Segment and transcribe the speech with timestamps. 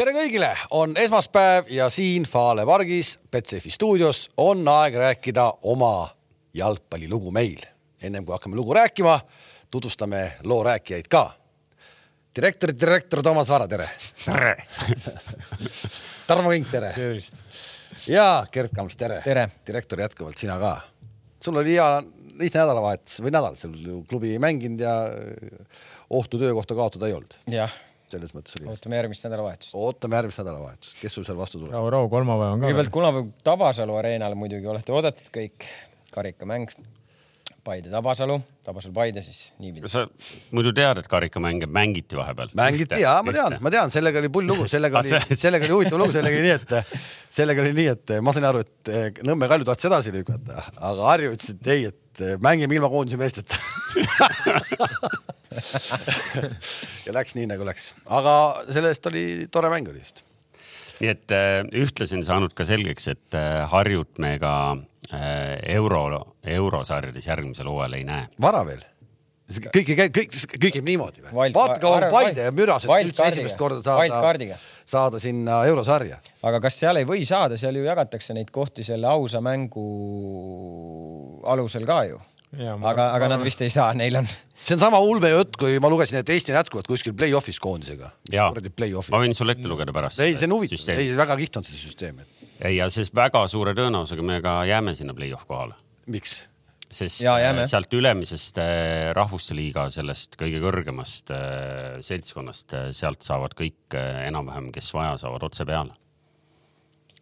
[0.00, 6.08] tere kõigile, on esmaspäev ja siin Fale pargis Betsafe stuudios on aeg rääkida oma
[6.56, 7.60] jalgpallilugu meil.
[8.02, 9.18] ennem kui hakkame lugu rääkima,
[9.70, 11.34] tutvustame loo rääkijaid ka.
[12.36, 13.90] direktor, direktor Toomas Vara, tere.
[14.24, 14.56] tere
[16.28, 16.94] Tarmo Vink, tere.
[16.94, 17.34] tervist.
[18.06, 19.20] ja Gerd Kams, tere.
[19.24, 19.50] tere.
[19.66, 20.80] direktor jätkuvalt, sina ka.
[21.44, 22.02] sul oli hea
[22.38, 23.76] lihtne nädalavahetus või nädal, seal
[24.08, 24.96] klubi ei mänginud ja
[26.10, 27.36] ohtu töökohta kaotada ei olnud.
[27.52, 27.80] jah
[28.10, 28.68] selles mõttes oli.
[28.72, 29.74] ootame järgmist nädalavahetust.
[29.78, 31.74] ootame järgmist nädalavahetust, kes sul seal vastu tuleb?
[31.76, 32.70] rahu, rahu, kolmapäev on ka.
[32.70, 35.68] kõigepealt kolmapäev Tabasalu areenal muidugi olete oodatud kõik,
[36.14, 36.72] karikamäng.
[37.60, 39.88] Paide Tabasalu, Tabasalu Paide siis niipidi.
[39.88, 40.06] sa
[40.56, 42.48] muidu tead, et karikamänge mängiti vahepeal?
[42.56, 46.00] mängiti ja ma tean, ma tean, sellega oli pull lugu, sellega oli, sellega oli huvitav
[46.00, 47.02] lugu, sellega oli nii, et
[47.40, 51.10] sellega oli nii, et ma sain aru, et eh, Nõmme Kalju tahtis edasi lükata, aga
[51.10, 53.60] Harju ütles, et ei, et eh, mängime ilma koondise meesteta
[57.06, 58.34] ja läks nii nagu läks, aga
[58.70, 60.22] sellest oli tore mäng oli just.
[61.00, 64.54] nii et äh, ühtlasi on saanud ka selgeks, et äh, Harjut me ka
[65.10, 68.30] äh, euro, eurosarjades järgmisel hooajal ei näe.
[68.40, 68.86] vara veel
[69.50, 71.50] kõik ei käi, kõik, kõik käib niimoodi või?
[71.54, 76.20] vaata kaua on Paide ja Mürased üldse esimest korda saada, saada sinna eurosarja.
[76.46, 79.86] aga kas seal ei või saada, seal ju jagatakse neid kohti selle ausa mängu
[81.50, 82.20] alusel ka ju.
[82.58, 84.28] Aga, aga nad vist ei saa, neil on
[84.60, 88.10] see on sama ulme jutt, kui ma lugesin, et Eesti on jätkuvalt kuskil play-off'is koondisega.
[89.14, 90.20] ma võin sulle ette lugeda pärast.
[90.24, 92.46] ei, see on huvitav, ei väga kihvt on see süsteem et....
[92.58, 95.78] ei, ja sest väga suure tõenäosusega me ka jääme sinna play-off kohale.
[96.10, 96.40] miks?
[96.90, 97.66] sest ja, jääme.
[97.70, 104.70] sealt ülemisest äh, rahvuste liiga, sellest kõige kõrgemast äh, seltskonnast, äh, sealt saavad kõik enam-vähem,
[104.74, 105.94] kes vaja, saavad otse peale.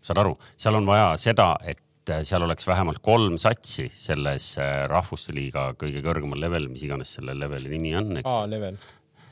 [0.00, 1.82] saad aru, seal on vaja seda, et
[2.26, 4.54] seal oleks vähemalt kolm satsi selles
[4.90, 8.30] rahvuste liiga kõige kõrgemal level, mis iganes selle leveli nimi on, eks.
[8.30, 8.78] A-level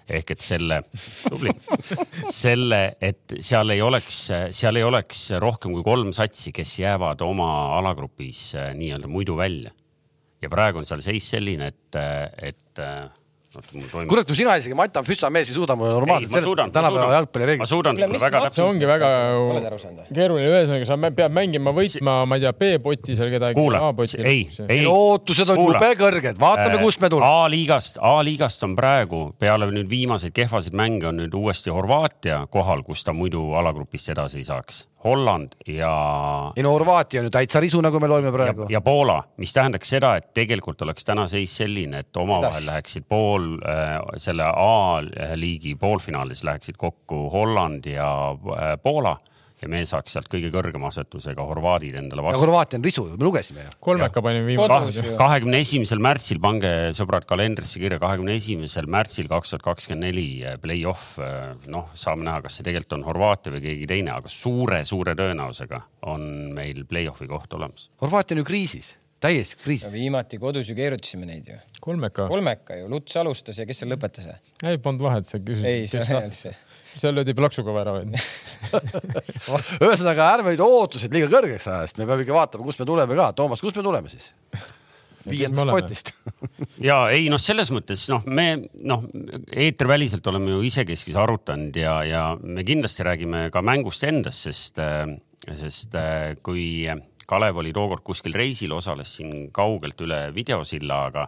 [0.07, 0.81] ehk et selle,
[1.27, 1.51] tubli,
[2.31, 4.21] selle, et seal ei oleks,
[4.55, 9.75] seal ei oleks rohkem kui kolm satsi, kes jäävad oma alagrupis nii-öelda muidu välja.
[10.43, 11.99] Ja praegu on seal seis selline, et,
[12.53, 12.83] et
[14.09, 17.63] kurat, kui sina isegi Mata Füssa mees ei suuda mulle normaalselt seletada tänapäeva jalgpallireeglit.
[17.63, 18.57] ma suudan sulle väga täpselt.
[18.59, 19.11] see ongi väga
[20.15, 23.59] keeruline, ühesõnaga sa pead mängima, võitma, ma ei tea, B-poti seal kedagi.
[23.59, 23.81] kuule,
[24.25, 24.83] ei, ei.
[24.91, 27.31] ootused on jube kõrged, vaatame, kust me tuleme.
[27.45, 33.05] A-liigast, A-liigast on praegu peale nüüd viimaseid kehvasid mänge on nüüd uuesti Horvaatia kohal, kus
[33.07, 35.93] ta muidu alagrupist edasi ei saaks Holland ja.
[36.57, 38.67] ei no Horvaatia on ju täitsa risu, nagu me loeme praegu.
[38.73, 43.55] ja Poola, mis tähendaks seda, et tegelikult oleks täna seis selline, et omavahel läheksid pool
[43.63, 49.17] äh, selle A-liigi poolfinaalis läheksid kokku Holland ja äh, Poola
[49.63, 52.43] ja me saaks sealt kõige kõrgema asetusega horvaadid endale vastu.
[52.43, 53.73] Horvaatia on risu, me lugesime ju.
[53.87, 55.07] kolmeka panime viimane.
[55.17, 60.59] kahekümne esimesel märtsil, pange sõbrad kalendrisse kirja, kahekümne esimesel märtsil kaks tuhat kakskümmend neli eh,
[60.61, 61.17] play-off.
[61.23, 65.83] Eh, noh, saame näha, kas see tegelikult on Horvaatia või keegi teine, aga suure-suure tõenäosusega
[66.13, 67.91] on meil play-off'i koht olemas.
[68.05, 69.93] Horvaatia on ju kriisis täiesti kriisis.
[69.93, 71.57] viimati kodus ju keerutasime neid ju.
[71.81, 72.29] kolmeka.
[72.29, 74.29] kolmeka ju, Luts alustas ja kes seal lõpetas?
[74.63, 75.67] ei polnud vahet, sa küsisid.
[75.71, 76.55] ei, see ei see
[77.01, 78.25] seal löödi plaksuga ära onju
[79.87, 83.19] ühesõnaga ärme nüüd ootused liiga kõrgeks aja, sest me peame ikka vaatama, kust me tuleme
[83.19, 83.31] ka.
[83.37, 84.33] Toomas, kust me tuleme siis?
[85.27, 86.13] viiendast potist
[86.89, 88.47] ja ei noh, selles mõttes noh, me
[88.87, 89.07] noh,
[89.51, 94.81] eeterväliselt oleme ju isekeskis arutanud ja, ja me kindlasti räägime ka mängust endast, sest,
[95.51, 95.99] sest
[96.47, 96.67] kui
[97.27, 101.27] Kalev oli tookord kuskil reisil, osales siin kaugelt üle videosilla, aga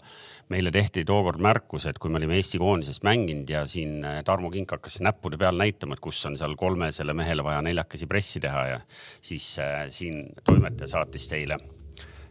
[0.53, 4.53] meile tehti tookord märkus, et kui me olime Eesti koondisest mänginud ja siin äh, Tarmo
[4.55, 8.67] Kink hakkas näppude peal näitama, et kus on seal kolmesele mehele vaja neljakesi pressi teha
[8.75, 8.79] ja
[9.21, 11.59] siis äh, siin toimetaja saatis teile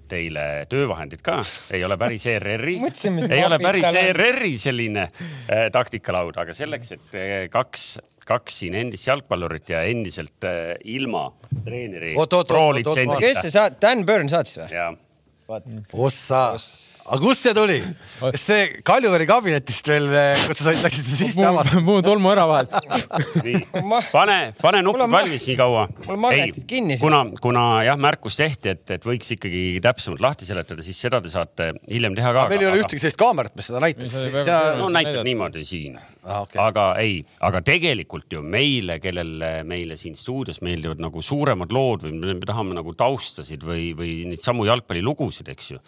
[0.08, 1.42] teile töövahendid ka,
[1.76, 2.78] ei ole päris ERR-i,
[3.36, 7.98] ei ole päris ERR-i selline äh, taktikalaud, aga selleks, et äh, kaks,
[8.28, 11.30] kaks siin endist jalgpallurit ja endiselt äh, ilma
[11.66, 12.14] treeneri
[13.24, 14.72] kes see saat-, Dan Burn saatis või?
[16.08, 16.42] ossa
[17.08, 17.78] aga kust see tuli?
[18.20, 21.80] kas see Kaljuveri kabinetist veel, eh, kus sa läksid sisse avada?
[21.88, 22.74] muu tolmu ära vahelt.
[23.46, 23.62] nii,
[24.12, 25.86] pane, pane nupp valmis nii kaua.
[26.08, 26.98] mul magnetid kinni.
[27.02, 31.32] kuna, kuna jah, märkus tehti, et, et võiks ikkagi täpsemalt lahti seletada, siis seda te
[31.32, 32.48] saate hiljem teha ka.
[32.52, 34.20] meil ei ole ühtegi sellist kaamerat, mis seda näitaks.
[34.82, 36.44] no näitab niimoodi siin ah,.
[36.48, 36.60] Okay.
[36.62, 42.20] aga ei, aga tegelikult ju meile, kellele meile siin stuudios meeldivad nagu suuremad lood või
[42.20, 45.82] me tahame nagu taustasid või, või neid samu jalgpallilugusid, eks ju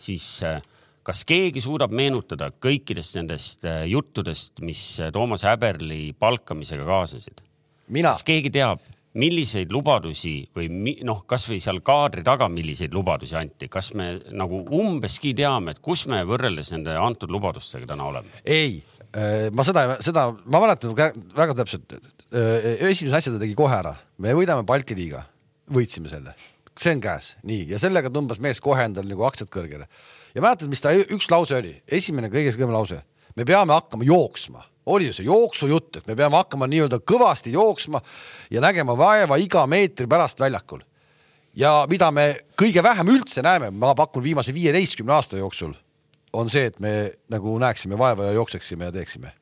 [0.00, 0.60] siis äh,
[1.06, 7.44] kas keegi suudab meenutada kõikidest nendest äh, juttudest, mis äh, Toomas Häberli palkamisega kaasnesid?
[7.90, 8.84] kas keegi teab,
[9.18, 15.32] milliseid lubadusi või noh, kasvõi seal kaadri taga, milliseid lubadusi anti, kas me nagu umbeski
[15.34, 18.44] teame, et kus me võrreldes nende antud lubadustega täna oleme?
[18.46, 18.78] ei,
[19.50, 21.98] ma seda, seda, ma mäletan väga täpselt,
[22.30, 25.24] esimese asja ta tegi kohe ära, me võidame Balti liiga,
[25.74, 26.36] võitsime selle,
[26.78, 29.86] see on käes, nii, ja sellega tõmbas mees kohe endal nagu aktsiad kõrgele.
[30.34, 33.02] ja mäletad, mis ta üks lause oli, esimene kõige kõrgem lause,
[33.36, 38.00] me peame hakkama jooksma, oli ju see jooksujutt, et me peame hakkama nii-öelda kõvasti jooksma
[38.50, 40.80] ja nägema vaeva iga meetri pärast väljakul.
[41.54, 45.74] ja mida me kõige vähem üldse näeme, ma pakun viimase viieteistkümne aasta jooksul
[46.32, 49.32] on see, et me nagu näeksime vaeva ja jookseksime ja teeksime.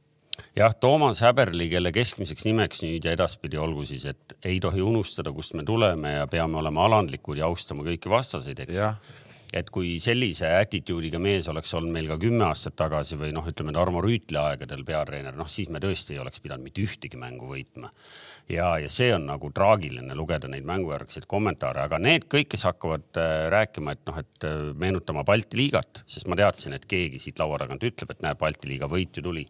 [0.58, 5.32] Jah, Toomas Häberli, kelle keskmiseks nimeks nüüd ja edaspidi olgu siis, et ei tohi unustada,
[5.34, 9.25] kust me tuleme ja peame olema alandlikud ja austama kõiki vastaseid, eks.
[9.49, 13.72] Et kui sellise attitude'iga mees oleks olnud meil ka kümme aastat tagasi või noh, ütleme
[13.72, 17.88] Tarmo Rüütli aegadel peatreener, noh siis me tõesti ei oleks pidanud mitte ühtegi mängu võitma.
[18.52, 23.16] ja, ja see on nagu traagiline lugeda neid mängujärgseid kommentaare, aga need kõik, kes hakkavad
[23.16, 27.40] äh, rääkima, et noh, et äh, meenutama Balti liigat, sest ma teadsin, et keegi siit
[27.40, 29.46] laua tagant ütleb, et näe, Balti liiga võit ju tuli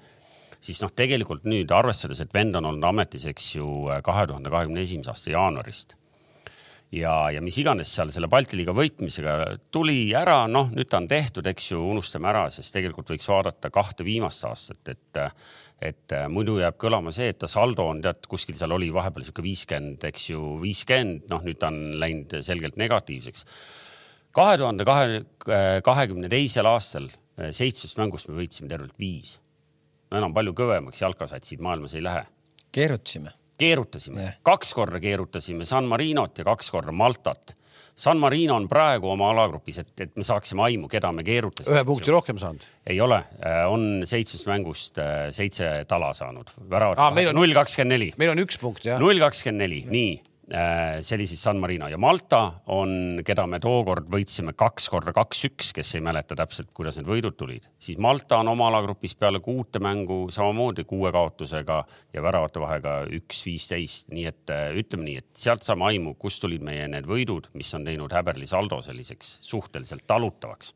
[0.60, 3.68] siis noh, tegelikult nüüd arvestades, et vend on olnud ametis, eks ju,
[4.04, 5.96] kahe tuhande kahekümne esimese aasta jaanuarist
[6.94, 9.36] ja, ja mis iganes seal selle Balti liiga võitmisega
[9.74, 13.72] tuli ära, noh, nüüd ta on tehtud, eks ju, unustame ära, sest tegelikult võiks vaadata
[13.74, 15.24] kahte viimast aastat, et
[15.78, 19.44] et muidu jääb kõlama see, et ta saldo on tead kuskil seal oli vahepeal sihuke
[19.44, 23.44] viiskümmend, eks ju, viiskümmend, noh, nüüd ta on läinud selgelt negatiivseks.
[24.34, 25.20] kahe tuhande kahe,
[25.86, 27.06] kahekümne teisel aastal
[27.38, 29.36] seitsmest mängust me võitsime tervelt viis.
[30.10, 32.24] No enam palju kõvemaks jalkasatsid maailmas ei lähe.
[32.72, 37.56] keerutasime keerutasime yeah., kaks korda keerutasime San Marinot ja kaks korda Maltat.
[37.98, 41.74] San Marino on praegu oma alagrupis, et, et me saaksime aimu, keda me keerutasime.
[41.74, 42.62] ühe punkti rohkem saanud?
[42.86, 46.52] ei ole, äh, on seitsmest mängust äh, seitse tala saanud.
[46.70, 48.12] väravat null kakskümmend neli.
[48.20, 49.02] meil on üks punkt jah.
[49.02, 50.12] null kakskümmend neli, nii
[50.48, 52.38] see oli siis San Marino ja Malta
[52.72, 57.36] on, keda me tookord võitsime kaks korda kaks-üks, kes ei mäleta täpselt, kuidas need võidud
[57.36, 61.82] tulid, siis Malta on oma alagrupis peale kuute mängu samamoodi kuue kaotusega
[62.16, 66.64] ja väravate vahega üks-viisteist, nii et äh, ütleme nii, et sealt saame aimu, kust tulid
[66.64, 70.74] meie need võidud, mis on teinud Häberli saldo selliseks suhteliselt talutavaks.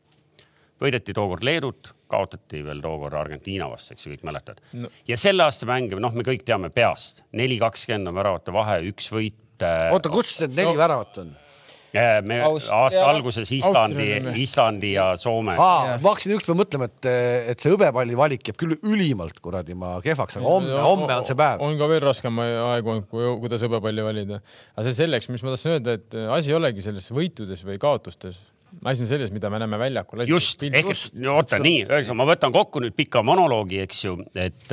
[0.83, 4.91] võideti tookord Leedut, kaotati veel tookord Argentiina vastu, eks ju, kõik mäletavad no..
[5.09, 9.09] ja selle aasta mänge, noh, me kõik teame peast, neli kakskümmend on väravate vahe, üks
[9.15, 9.95] võit et.
[9.97, 10.81] oota, kus need neli no.
[10.81, 11.33] väravat on?
[12.25, 14.07] me Aust aasta alguses Islandi,
[14.41, 15.57] Islandi ja Soome.
[15.59, 17.09] ma hakkasin ükspäev mõtlema, et,
[17.53, 21.37] et see hõbepalli valik jääb küll ülimalt kuradi ma kehvaks, aga homme, homme on see
[21.39, 21.61] päev.
[21.67, 24.41] on ka veel raskem aegu, kuidas hõbepalli valida.
[24.73, 28.41] aga see selleks, mis ma tahtsin öelda, et asi ei olegi selles võitudes või kaotustes
[28.85, 30.25] asi on selles, mida me näeme väljakul.
[30.29, 34.67] just, ehk et oota nii, ühesõnaga ma võtan kokku nüüd pika monoloogi, eks ju, et,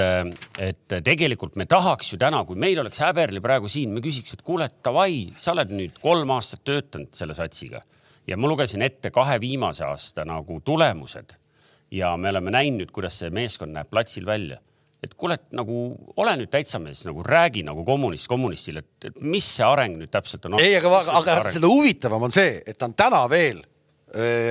[0.63, 4.45] et tegelikult me tahaks ju täna, kui meil oleks Häberli praegu siin, me küsiks, et
[4.45, 7.83] kuule, davai, sa oled nüüd kolm aastat töötanud selle satsiga
[8.29, 11.35] ja ma lugesin ette kahe viimase aasta nagu tulemused
[11.91, 14.59] ja me oleme näinud, kuidas see meeskond näeb platsil välja
[15.03, 15.75] et kuule, et nagu
[16.19, 20.49] ole nüüd täitsa mees, nagu räägi nagu kommunist kommunistile, et mis see areng nüüd täpselt
[20.49, 20.59] on.
[20.59, 23.61] ei, aga, aga seda huvitavam on see, et ta on täna veel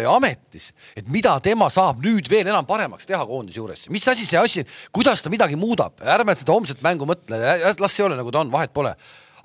[0.08, 4.38] ametis, et mida tema saab nüüd veel enam paremaks teha koondise juures, mis asi see
[4.38, 4.64] asi,
[4.94, 8.52] kuidas ta midagi muudab, ärme seda homset mängu mõtle, las see ole nagu ta on,
[8.54, 8.94] vahet pole.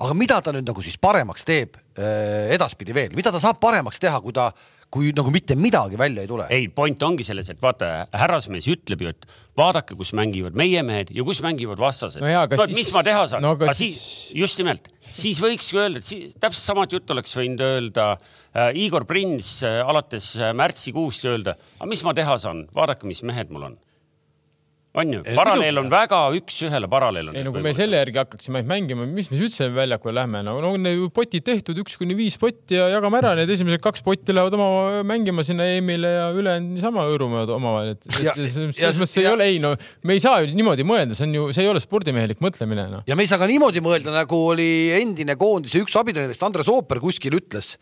[0.04, 4.00] aga mida ta nüüd nagu siis paremaks teeb äh, edaspidi veel, mida ta saab paremaks
[4.02, 4.52] teha, kui ta
[4.94, 6.48] kui nagu mitte midagi välja ei tule.
[6.54, 11.14] ei, point ongi selles, et vaata, härrasmees ütleb ju, et vaadake, kus mängivad meie mehed
[11.16, 12.30] ja kus mängivad vastased no.
[12.30, 12.78] no siis...
[12.78, 13.56] mis ma teha saan no,?
[13.72, 13.80] Siis...
[13.80, 14.04] siis,
[14.44, 19.08] just nimelt, siis võikski öelda, et siis täpselt samat juttu oleks võinud öelda äh, Igor
[19.10, 23.72] Prins äh, alates äh, märtsikuust öelda, aga mis ma teha saan, vaadake, mis mehed mul
[23.72, 23.82] on
[24.94, 27.38] on ju, paralleel on väga üks-ühele paralleel on.
[27.38, 30.60] ei no kui me selle järgi hakkaksime mängima, mis me siis üldse väljakule lähme, no,
[30.62, 34.36] no need potid tehtud, üks kuni viis potti ja jagame ära, need esimesed kaks potti
[34.36, 39.50] lähevad oma mängima sinna EM-ile ja ülejäänud niisama hõõruvad omavahel, et selles mõttes ei ole,
[39.56, 39.74] ei no
[40.06, 43.02] me ei saa ju niimoodi mõelda, see on ju, see ei ole spordimehelik mõtlemine no..
[43.10, 44.70] ja me ei saa ka niimoodi mõelda, nagu oli
[45.00, 47.74] endine koondise üks abitreenerist Andres Ooper kuskil ütles,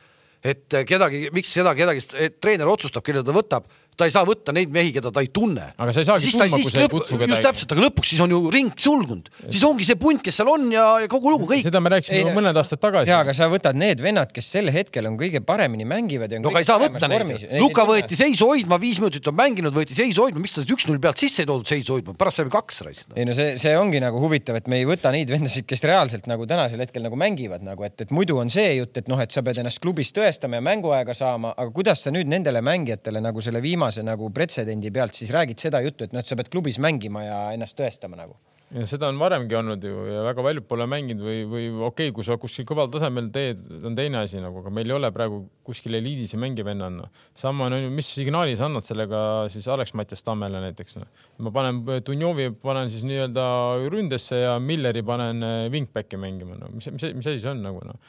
[0.48, 2.08] et kedagi, miks seda kedagi,
[2.40, 3.68] treener otsustab, kelle ta võtab
[4.00, 5.68] ta ei saa võtta neid mehi, keda ta ei tunne.
[5.76, 7.34] aga sa ei saagi tundma, kui sa ei kutsu kedagi.
[7.36, 10.52] just täpselt, aga lõpuks siis on ju ring sulgunud, siis ongi see punt, kes seal
[10.52, 11.66] on ja, ja kogu lugu kõik.
[11.68, 13.12] seda me rääkisime ei, mõned aastad tagasi.
[13.12, 16.34] ja, aga sa võtad need vennad, kes sel hetkel on kõige paremini mängivad.
[16.40, 17.46] no aga ei saa võtta neid.
[17.60, 21.22] Luka võeti seisu hoidma, viis minutit on mänginud, võeti seisu hoidma, miks ta üks-null pealt
[21.22, 23.20] sisse ei toodud seisu hoidma, pärast sai kaks raisk no..
[23.20, 26.32] ei no see, see ongi nagu huvitav, et me ei võta neid vendasid, kes reaalselt
[26.32, 29.34] nagu tänasel hetkel nagu mängivad nagu, et, et muidu on see jutt, et noh, et
[29.34, 33.44] sa pead ennast klubis tõestama ja mänguaega saama, aga kuidas sa nüüd nendele mängijatele nagu
[33.44, 36.52] selle viimase nagu pretsedendi pretsedendi pealt siis räägid seda juttu, et noh, et sa pead
[36.54, 38.38] klubis mängima ja ennast tõestama nagu
[38.72, 42.14] ja seda on varemgi olnud ju ja väga paljud pole mänginud või, või okei okay,,
[42.16, 45.42] kui sa kuskil kõval tasemel teed, on teine asi nagu, aga meil ei ole praegu
[45.68, 47.10] kuskil eliidis ja mängiv vennanna.
[47.36, 51.08] sama on ju, mis signaali sa annad sellega siis Alex-Mattias Tammele näiteks no.?
[51.44, 53.46] ma panen Dunjovi panen siis nii-öelda
[53.92, 58.00] ründesse ja Milleri panen wingback'i mängima, no mis, mis, mis asi see on nagu noh.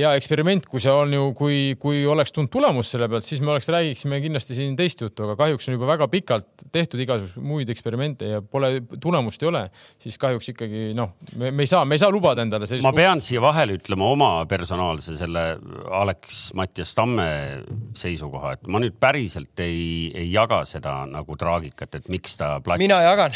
[0.00, 3.52] ja eksperiment, kui see on ju, kui, kui oleks tulnud tulemust selle pealt, siis me
[3.52, 7.68] oleks, räägiksime kindlasti siin teist juttu, aga kahjuks on juba väga pikalt tehtud igasuguseid muid
[7.72, 9.66] eksperimente ja pole, tulemust ei ole
[10.06, 12.86] siis kahjuks ikkagi noh, me, me ei saa, me ei saa lubada endale sellist.
[12.86, 15.44] ma pean siia vahele ütlema oma personaalse selle
[16.00, 17.28] Alex Mattias Tamme
[17.98, 22.86] seisukoha, et ma nüüd päriselt ei, ei jaga seda nagu traagikat, et miks ta platsil.
[22.86, 23.34] mina jagan.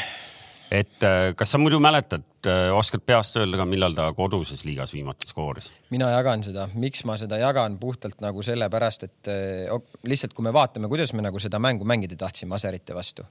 [0.70, 4.94] et äh, kas sa muidu mäletad, äh, oskad peast öelda ka, millal ta koduses liigas
[4.94, 5.72] viimati skooris?
[5.90, 10.54] mina jagan seda, miks ma seda jagan puhtalt nagu sellepärast, et äh, lihtsalt kui me
[10.54, 13.26] vaatame, kuidas me nagu seda mängu mängida tahtsime Aserite vastu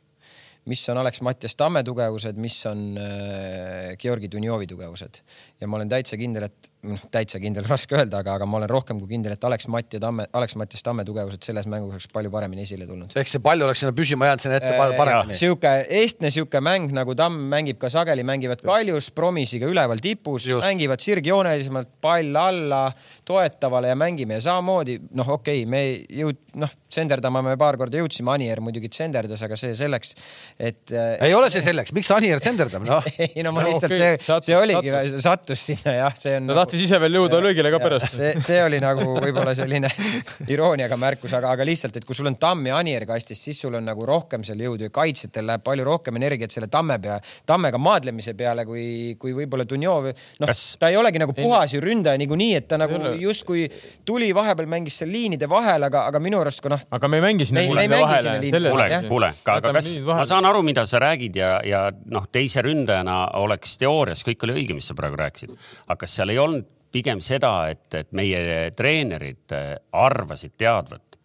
[0.65, 5.21] mis on Alex Mattias Tamme tugevused, mis on äh, Georgi Dunjovi tugevused.
[5.61, 8.71] Ja ma olen täitsa kindel, et noh, täitsa kindel, raske öelda, aga, aga ma olen
[8.71, 12.31] rohkem kui kindel, et Alex Matti Tamme, Alex Mattias Tamme tugevused selles mängus oleks palju
[12.31, 13.15] paremini esile tulnud.
[13.19, 15.38] ehk see pall oleks sinna püsima jäänud sinna ette äh, paremini.
[15.39, 21.03] sihuke eestne sihuke mäng nagu Tamm mängib ka sageli, mängivad kaljus promisiga üleval tipus, mängivad
[21.03, 22.86] sirgjoonelisemalt, pall alla,
[23.27, 25.83] toetavale ja mängime ja samamoodi noh, okei okay,, me
[26.21, 30.15] jõud-, noh, tsenderdama me paar korda jõudsime, Anier muidugi tsenderdas, aga see selleks,
[30.55, 31.17] et äh,.
[31.27, 34.39] ei ole see selleks, miks Anier tsenderdab, noh ei no ma no, lihtsalt okay, see,
[34.48, 36.48] see oligi, sattus sinna jah, see on.
[36.50, 38.13] nagu, tahtis ise veel jõuda löögile ka pärast.
[38.13, 39.89] see, see oli nagu võib-olla selline
[40.53, 43.75] irooniaga märkus, aga, aga lihtsalt, et kui sul on Tamm ja Anier kastis, siis sul
[43.79, 47.17] on nagu rohkem seal jõudu ja kaitsjatel läheb palju rohkem energiat selle Tamme pea,
[47.49, 50.11] Tammega maadlemise peale, kui, kui võib-olla Dunjov.
[50.43, 53.65] noh ta ei olegi nagu puhas ju ründaja niikuinii, et ta nagu justkui
[54.05, 56.85] tuli vahepeal mängis seal liinide vahel, aga, aga minu arust ka noh.
[56.91, 58.35] aga me ei mängi sinna liinide vahele.
[58.69, 61.83] kuule, kuule, aga kas, ma saan aru, mida sa räägid ja, ja
[62.13, 65.55] noh, teise ründajana oleks teoorias kõik oli õige, mis sa praegu rääkisid.
[65.88, 66.58] aga kas seal ei olnud
[66.91, 71.17] pigem seda, et, et meie treenerid äh, arvasid teadvat,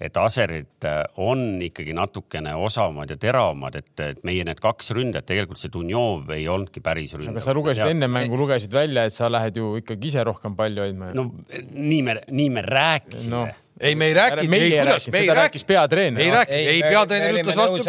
[0.00, 5.28] et aserid äh, on ikkagi natukene osavamad ja teravamad, et, et meie need kaks ründajat,
[5.28, 7.36] tegelikult see Dunjov ei olnudki päris ründaja.
[7.36, 10.80] aga sa lugesid enne mängu, lugesid välja, et sa lähed ju ikkagi ise rohkem palli
[10.86, 11.12] hoidma.
[11.16, 11.28] no
[11.70, 13.48] nii me, nii me rääkisime no
[13.80, 16.22] ei, me ei rääkinud, ei kuidas, me ei rääkinud, peatreener.
[16.22, 17.84] ei rääkinud, ei peatreener ütles vastu,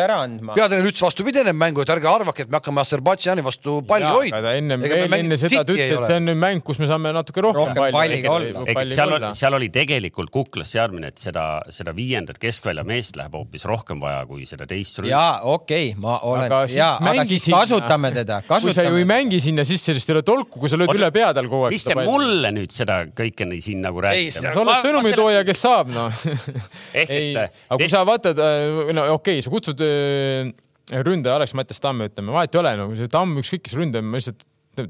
[0.56, 4.54] peatreener ütles vastupidi ennem mängu, et ärge arvake, et me hakkame Aserbaidžaani vastu palli hoidma.
[4.56, 7.44] ennem, veel enne seda ta ütles, et see on nüüd mäng, kus me saame natuke
[7.44, 8.66] rohkem, rohkem palliga olla.
[8.96, 13.68] seal oli, seal oli tegelikult kuklas seadmine, et seda, seda viiendat keskvälja meest läheb hoopis
[13.70, 18.42] rohkem vaja kui seda teist jaa, okei okay,, ma olen, jaa, aga siis kasutame teda,
[18.48, 18.72] kasutame.
[18.72, 21.12] kui sa ju ei mängi sinna, siis sellest ei ole tolku, kui sa lööd üle
[21.14, 21.76] pea tal kogu aeg.
[21.76, 24.46] mis te mulle nüüd seda kõike siin nagu räägite?
[24.46, 26.22] sa oled sõnumitooja, kes saab, noh.
[26.94, 30.52] Ei, aga kui sa vaatad, äh, no okei okay,, sa kutsud äh,
[30.92, 34.20] ründaja Alex Mattias Tamme, ütleme, vahet ei ole, no see Tamm ükskõik kes ründaja, ma
[34.20, 34.46] lihtsalt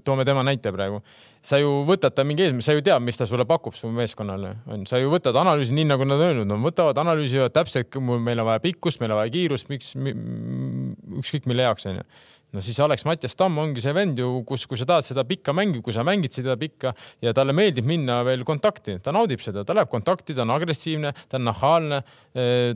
[0.06, 1.02] toome tema näite praegu.
[1.42, 4.52] sa ju võtad ta mingi eesmärk, sa ju tead, mis ta sulle pakub su meeskonnale,
[4.70, 8.44] on, sa ju võtad analüüsi, nii nagu nad on öelnud, no võtavad, analüüsivad täpselt, meil
[8.44, 12.06] on vaja pikkust, meil on vaja kiirust, miks, ükskõik mille jaoks onju
[12.52, 15.54] no siis Alex Mattias Tamm ongi see vend ju, kus, kui sa tahad seda pikka
[15.56, 16.94] mängu, kui sa mängid seda pikka
[17.24, 21.14] ja talle meeldib minna veel kontakti, ta naudib seda, ta läheb kontakti, ta on agressiivne,
[21.32, 22.02] ta on nahaalne.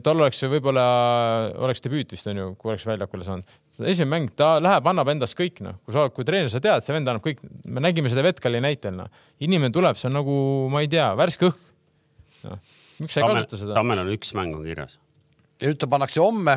[0.04, 0.86] tal oleks võib-olla,
[1.66, 3.56] oleks debüüt vist onju, kui oleks väljakule saanud.
[3.82, 6.96] esimene mäng, ta läheb, annab endast kõik noh, kui sa, kui treener, sa tead, see
[6.96, 9.10] vend annab kõik, me nägime seda Vetkali näitel noh,
[9.44, 10.36] inimene tuleb, see on nagu,
[10.72, 11.60] ma ei tea, värske õhk
[12.48, 12.60] no..
[13.02, 13.76] miks sa ei kasuta seda?
[13.76, 14.96] Tammel on üks mäng on kirjas.
[15.60, 16.56] ja nüüd ta pannakse homme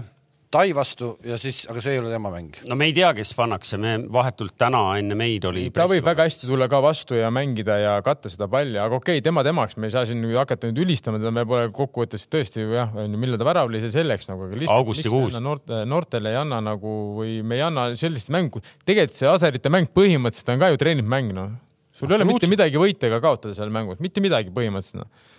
[0.50, 2.56] Tai vastu ja siis, aga see ei ole tema mäng.
[2.65, 5.68] no me ei tea, kes pannakse, me vahetult täna enne meid oli.
[5.74, 9.20] ta võib väga hästi tulla ka vastu ja mängida ja katta seda palli, aga okei
[9.20, 12.25] okay,, tema temaks, me ei saa siin nüüd hakata nüüd ülistama, teda me pole kokkuvõttes
[12.34, 14.82] tõesti jah, on ju, millal ta värav lõi, see selleks nagu, aga lihtsalt.
[14.82, 15.38] augustikuus.
[15.38, 19.94] noorte, noortele ei anna nagu või me ei anna sellist mängu, tegelikult see aserite mäng
[19.94, 21.58] põhimõtteliselt on ka ju treenimismäng, noh.
[21.94, 25.38] sul ei ole mitte midagi võita ega kaotada seal mängus, mitte midagi põhimõtteliselt noh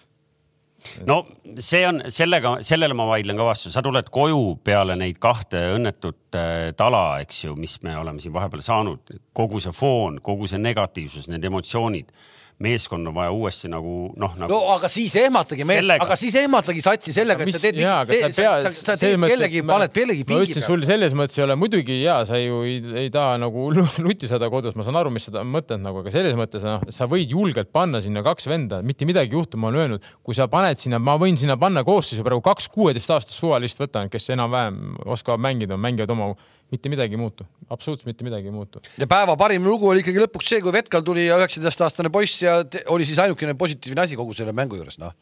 [1.09, 1.21] no
[1.59, 6.39] see on sellega, sellele ma vaidlen ka vastu, sa tuled koju peale neid kahte õnnetut
[6.39, 10.61] äh, tala, eks ju, mis me oleme siin vahepeal saanud, kogu see foon, kogu see
[10.63, 12.13] negatiivsus, need emotsioonid
[12.61, 14.53] meeskond on vaja uuesti nagu noh nagu....
[14.53, 17.79] no aga siis ehmatagi mees, aga siis ehmatagi satsi sellega, et sa teed,
[18.11, 20.65] teed, sa, sa, sa teed kellegi, paned kellegi pingi peale.
[20.67, 22.77] sul selles mõttes ei ole muidugi ja sa ju ei,
[23.07, 23.71] ei taha nagu
[24.05, 27.09] lutti saada kodus, ma saan aru, mis sa mõtled nagu, aga selles mõttes noh, sa
[27.11, 31.01] võid julgelt panna sinna kaks venda, mitte midagi juhtuma on öelnud, kui sa paned sinna,
[31.01, 36.13] ma võin sinna panna koosseisu praegu kaks kuueteistaastast suvalist võtan, kes enam-vähem oskavad mängida, mängivad
[36.13, 36.35] oma
[36.71, 38.83] mitte midagi ei muutu, absoluutselt mitte midagi ei muutu.
[38.99, 42.59] ja päeva parim lugu oli ikkagi lõpuks see, kui Vetkal tuli ja üheksateistaastane poiss ja
[42.95, 45.15] oli siis ainukene positiivne asi kogu selle mängu juures, noh.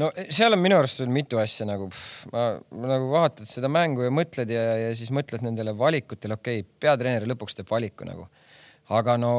[0.00, 1.90] no seal on minu arust veel mitu asja nagu,
[2.32, 2.48] ma
[2.94, 7.28] nagu vaatad seda mängu ja mõtled ja, ja siis mõtled nendele valikutele, okei okay,, peatreener
[7.30, 8.28] lõpuks teeb valiku nagu
[8.88, 9.32] aga no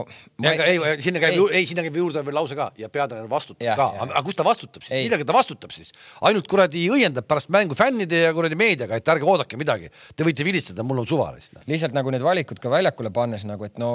[0.44, 3.64] Ja, aga ei, sinna käib, ei, sinna käib juurde veel lause ka ja peatreener vastutab
[3.64, 5.06] Jah, ka, aga kus ta vastutab siis, Ei.
[5.08, 5.94] millega ta vastutab siis?
[6.28, 10.46] ainult kuradi õiendab pärast mängu fännide ja kuradi meediaga, et ärge oodake midagi, te võite
[10.48, 11.64] vilistada, mul on suva lihtsalt.
[11.70, 13.92] lihtsalt nagu need valikud ka väljakule pannes nagu, et no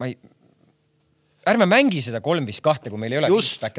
[0.00, 0.16] ma ei
[1.48, 3.30] ärme mängi seda kolm viis kahte, kui meil ei ole.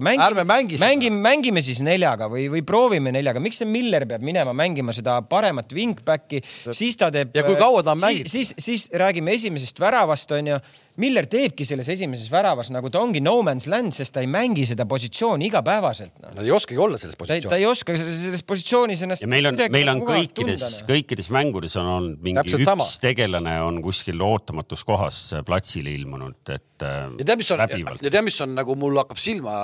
[0.01, 0.88] Mängi- ärme mängi seda.
[0.88, 5.20] mängime, mängime siis neljaga või, või proovime neljaga, miks see Miller peab minema mängima seda
[5.22, 6.41] paremat wingback'i,
[6.74, 7.36] siis ta teeb.
[7.38, 8.32] Ja kui kaua ta on siis, mänginud?
[8.34, 10.58] siis, siis räägime esimesest väravast onju.
[11.00, 14.65] Miller teebki selles esimeses väravas nagu ta ongi no man's land, sest ta ei mängi
[14.67, 16.31] seda positsiooni igapäevaselt no..
[16.36, 17.60] Nad ei oskagi olla selles ta, ta positsioonis.
[17.62, 19.24] ei oska selles, positsioonis ennast.
[19.24, 22.88] ja meil on, meil on nagu kõikides, kõikides mängudes on olnud mingi Täpselt üks sama.
[23.05, 27.95] tegelane on kuskil ootamatus kohas platsile ilmunud, et äh, ja tead, mis on, ja.
[28.01, 29.55] tead, mis on nagu mul hakkab silma,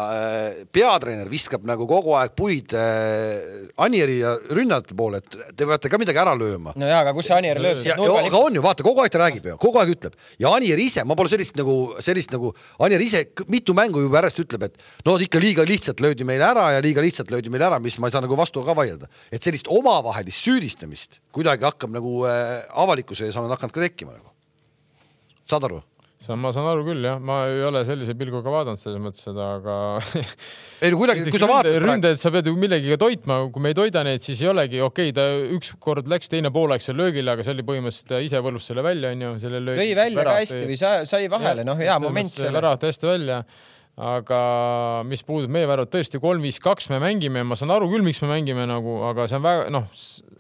[0.72, 6.00] peatreener viskab nagu kogu aeg puid äh, Anieri ja rünnajate poole, et te peate ka
[6.00, 6.72] midagi ära lööma.
[6.79, 9.12] no jaa, aga kus see Anier lööb ja, ja aga on ju, vaata kogu aeg
[9.12, 12.53] ta räägib ju, kogu aeg ütleb ja Anier ise, ma pole sellist nagu, sellist nagu,
[12.83, 16.69] Anier ise mitu mängu juba järjest ütleb, et no ikka liiga lihtsalt löödi meile ära
[16.75, 19.09] ja liiga lihtsalt löödi meile ära, mis ma ei saa nagu vastu ka vaielda.
[19.31, 24.33] et sellist omavahelist süüdistamist kuidagi hakkab nagu äh, avalikkuse ees on hakanud ka tekkima nagu.
[25.45, 25.81] saad aru?
[26.36, 29.75] Ma saan aru küll jah, ma ei ole sellise pilguga vaadanud selles mõttes seda, aga
[30.84, 33.72] ei no kuidagi, kui sa vaatad praegu, ründajad sa pead ju millegagi toitma, kui me
[33.72, 37.31] ei toida neid, siis ei olegi okei okay,, ta ükskord läks teine poolaeg seal löögile,
[37.38, 39.79] aga see oli põhimõtteliselt ta ise võlus selle välja onju, selle löögi.
[39.84, 43.41] tõi välja ka hästi või sa, sai vahele, noh, hea moment värav hästi välja.
[43.98, 44.39] Aga
[45.10, 48.68] mis puudub meie väravat, tõesti kolm-viis-kaks me mängime, ma saan aru küll, miks me mängime
[48.70, 49.88] nagu, aga see on väga noh,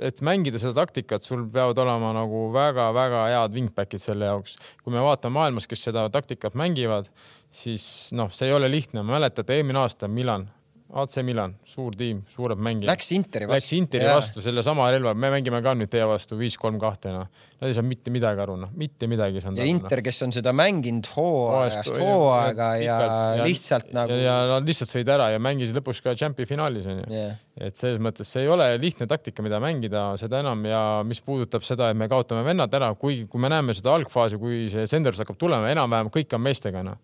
[0.05, 4.59] et mängida seda taktikat, sul peavad olema nagu väga-väga head wingback'id selle jaoks.
[4.83, 7.09] kui me vaatame maailmas, kes seda taktikat mängivad,
[7.49, 10.45] siis noh, see ei ole lihtne, mäletate eelmine aasta Milan,
[10.87, 12.87] AC Milan, suur tiim, suured mängijad.
[12.87, 13.57] Läks Interi vastu.
[13.57, 17.27] Läks Interi vastu sellesama relva, me mängime ka nüüd teie vastu viis-kolm kahte, noh.
[17.57, 19.65] Nad ei saa mitte midagi aru, noh, mitte midagi ei saanud ja.
[19.67, 22.97] Inter, kes on seda mänginud hooajast hooaega ja,
[23.39, 24.21] ja lihtsalt nagu ja,.
[24.27, 27.37] ja nad lihtsalt sõid ära ja mängisid lõpuks ka Champi finaalis onju Yeah.
[27.55, 31.63] et selles mõttes see ei ole lihtne taktika, mida mängida, seda enam ja mis puudutab
[31.65, 35.21] seda, et me kaotame vennad ära, kuigi kui me näeme seda algfaasi, kui see Senders
[35.23, 36.99] hakkab tulema, enam-vähem kõik on meestega noh.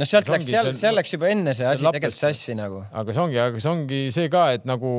[0.00, 2.56] No sealt See läks, seal, seal läks juba enne see see asi lapes- tegelikult sassi
[2.58, 2.84] nagu.
[2.90, 4.94] aga see ongi, aga see ongi see ka, et nagu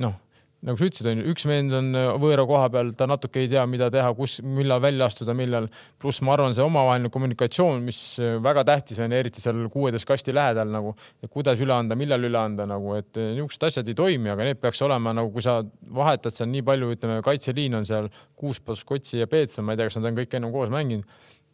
[0.00, 0.18] noh,
[0.66, 1.88] nagu sa ütlesid, onju, üks mees on
[2.20, 5.70] võõra koha peal, ta natuke ei tea, mida teha, kus, millal välja astuda, millal.
[6.00, 8.00] pluss ma arvan, see omavaheline kommunikatsioon, mis
[8.44, 10.92] väga tähtis on, eriti seal kuueteist kasti lähedal nagu,
[11.32, 14.84] kuidas üle anda, millal üle anda nagu, et niisugused asjad ei toimi, aga need peaks
[14.84, 15.60] olema nagu, kui sa
[15.96, 19.80] vahetad seal nii palju, ütleme, kaitseliin on seal kuus pluss Kotsi ja Peetson, ma ei
[19.80, 21.08] tea, kas nad on kõik ennem koos mänginud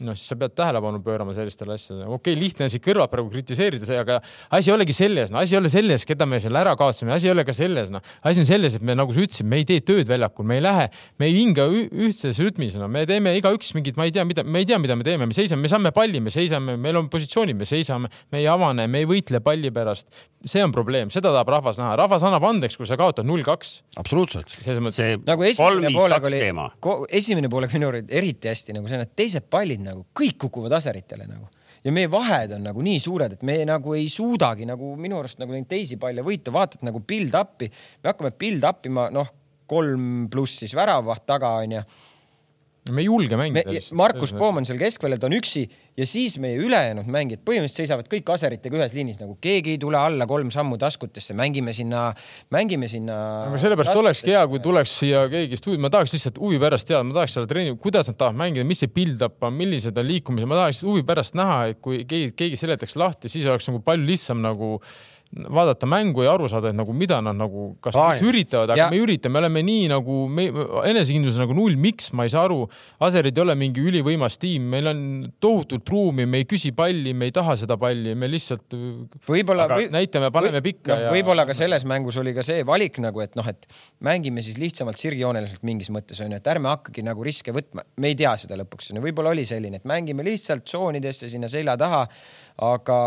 [0.05, 2.07] noh, siis sa pead tähelepanu pöörama sellistele asjadele.
[2.07, 4.19] okei okay,, lihtne on siit kõrvalt praegu kritiseerida, aga
[4.59, 7.31] asi ei olegi selles, no asi ei ole selles, keda me seal ära kaotasime, asi
[7.31, 8.05] ei ole ka selles, noh.
[8.21, 10.65] asi on selles, et me nagu sa ütlesid, me ei tee tööd väljakul, me ei
[10.67, 10.91] lähe,
[11.23, 14.61] me ei hinga ühtses rütmis, no me teeme igaüks mingit, ma ei tea, mida, me
[14.61, 17.57] ei tea, mida me teeme, me seisame, me saame palli, me seisame, meil on positsioonid,
[17.57, 20.13] me seisame, me ei avane, me ei võitle palli pärast.
[20.47, 24.53] see on probleem, seda tahab rahvas näha, rahvas annab andeks, kui sa kaotad null-kaks, absoluutselt.
[24.61, 25.01] selles mõttes.
[25.01, 26.69] see nagu esimene poolega kaks oli teema,,
[27.11, 31.29] esimene poolega minu arvates eriti hästi nagu see, need teised pallid nagu kõik kukuvad aseritele
[31.31, 31.49] nagu.
[31.87, 35.39] Ja meie vahed on nagu nii suured, et me nagu ei suudagi nagu minu arust
[35.39, 37.69] nagu neid teisi palle võita, vaatad nagu build-up'i,
[38.03, 39.31] me hakkame build-up ima noh,
[39.71, 41.83] kolm pluss siis väravaht taga onju.
[42.93, 45.65] Me ei julge me mängida., Markus Poom on seal keskväljal, ta on üksi
[45.97, 49.99] ja siis meie ülejäänud mängijad põhimõtteliselt seisavad kõik aseritega ühes liinis nagu keegi ei tule
[50.01, 52.11] alla kolm sammu taskutesse, mängime sinna,
[52.55, 53.17] mängime sinna.
[53.49, 57.03] aga sellepärast olekski hea, kui tuleks siia keegi stuudio, ma tahaks lihtsalt huvi pärast teada,
[57.09, 60.51] ma tahaks selle treeni, kuidas nad tahavad mängida, mis see build-up on, millised on liikumised,
[60.51, 64.07] ma tahaks huvi pärast näha, et kui keegi, keegi seletaks lahti, siis oleks nagu palju
[64.13, 64.77] lihtsam nagu
[65.53, 68.77] vaadata mängu ja aru saada, et nagu mida nad nagu, kas Aa, nad üritavad, aga
[68.77, 68.91] Ja- ja.
[68.91, 70.49] me ei ürita, me oleme nii nagu, me
[70.91, 72.69] enesekindlus nagu null, miks ma ei saa aru.
[73.01, 75.01] Aserid ei ole mingi ülivõimas tiim, meil on
[75.41, 78.77] tohutult ruumi, me ei küsi palli, me ei taha seda palli, me lihtsalt
[79.27, 82.99] võib-olla või, näitame, paneme pikka no, ja võib-olla ka selles mängus oli ka see valik
[83.03, 83.67] nagu, et noh, et
[84.01, 88.19] mängime siis lihtsamalt sirgjooneliselt mingis mõttes onju, et ärme hakkagi nagu riske võtma, me ei
[88.19, 92.07] tea seda lõpuks võib-olla oli selline, et mängime lihtsalt tsoonidesse sinna selja taha.
[92.57, 92.99] aga,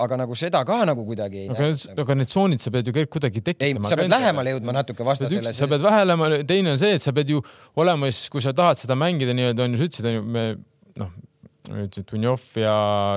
[0.00, 2.04] aga nagu seda ka nagu kuidagi ei aga, näinud nagu..
[2.04, 3.90] aga need tsoonid sa pead ju kõik kuidagi tekitama.
[3.90, 5.52] sa pead lähemale jõudma natuke vastasele.
[5.52, 7.42] sa pead vähelema, teine on see, et sa pead ju
[7.80, 10.46] olema siis, kui sa tahad seda mängida nii-öelda onju, sa ütlesid onju, me
[11.70, 12.74] noh, ütlesid Dunjov ja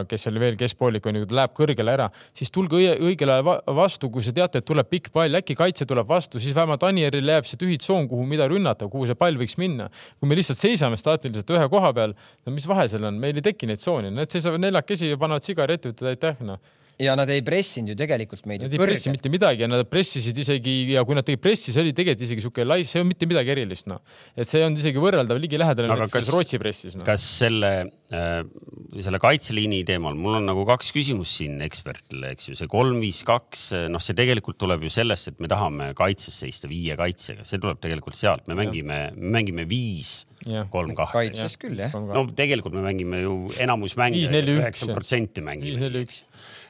[0.09, 2.07] kes oli veel keskpoolik kui ta läheb kõrgele ära,
[2.37, 5.57] siis tulge õige, õigel ajal va- vastu, kui sa teate, et tuleb pikk pall, äkki
[5.57, 9.19] kaitse tuleb vastu, siis vähemalt Anieril jääb see tühi tsoon, kuhu mida rünnata, kuhu see
[9.19, 9.89] pall võiks minna.
[10.19, 13.45] kui me lihtsalt seisame staatiliselt ühe koha peal, no mis vahe seal on, meil ei
[13.51, 16.59] teki neid tsooni, need seisavad neljakesi ja panevad sigareti, ütlevad aitäh noh
[17.01, 19.17] ja nad ei pressinud ju tegelikult meid Nad ei pressi kõrgelt.
[19.17, 22.45] mitte midagi ja nad pressisid isegi ja kui nad tegid pressi, see oli tegelikult isegi
[22.47, 24.01] siuke lai, see on mitte midagi erilist noh,
[24.35, 26.33] et see on isegi võrreldav ligilähedale Aga näiteks kas-.
[26.33, 27.05] Rootsi pressis noh.
[27.07, 27.73] kas selle
[28.09, 28.41] äh,
[29.03, 33.19] selle kaitseliini teemal, mul on nagu kaks küsimust siin ekspertile, eks ju, see kolm, viis,
[33.27, 37.61] kaks, noh, see tegelikult tuleb ju sellest, et me tahame kaitses seista viie kaitsega, see
[37.61, 40.21] tuleb tegelikult sealt, me mängime, me mängime viis,
[40.73, 41.13] kolm, kahe.
[41.13, 41.93] kaitses küll jah.
[41.93, 46.23] no tegelikult me mängime ju enamus mänge Viis, üheksakümmend protsenti viis, mängime neli, üks.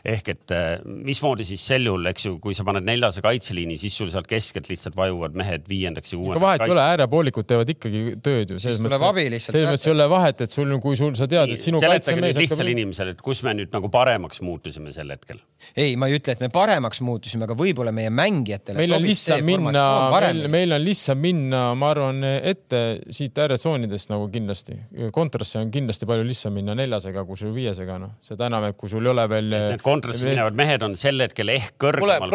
[0.06, 3.96] Ehk et äh, mismoodi siis sel juhul, eks ju, kui sa paned neljase kaitseliini, siis
[3.98, 6.46] sul sealt keskelt lihtsalt vajuvad mehed viiendaks ja aga uuendaks.
[6.46, 8.62] vahet ei ole, äärepoolikud teevad ikkagi tööd ju.
[8.64, 11.54] Siis tuleb abi lihtsalt selles mõttes ei ole vahet, et sul, kui sul, sa tead,
[11.56, 15.42] et sinu kaitsemees lihtsale inimesele, et kus me nüüd nagu paremaks muutusime sel hetkel.
[15.76, 19.46] ei, ma ei ütle, et me paremaks muutusime, aga võib-olla meie mängijatele meil on lihtsam
[19.48, 22.82] minna, meil, meil on lihtsam minna, ma arvan, ette
[23.14, 24.78] siit ääretsoonidest nagu kindlasti.
[25.14, 28.92] kontrasse on kindlasti palju lihtsam minna neljasega kui sul viiesega, noh, seda enam, et kui
[28.92, 29.58] sul ei ole veel.
[29.88, 32.32] Kontrasse minevad mehed on sel hetkel ehk kõrgemal.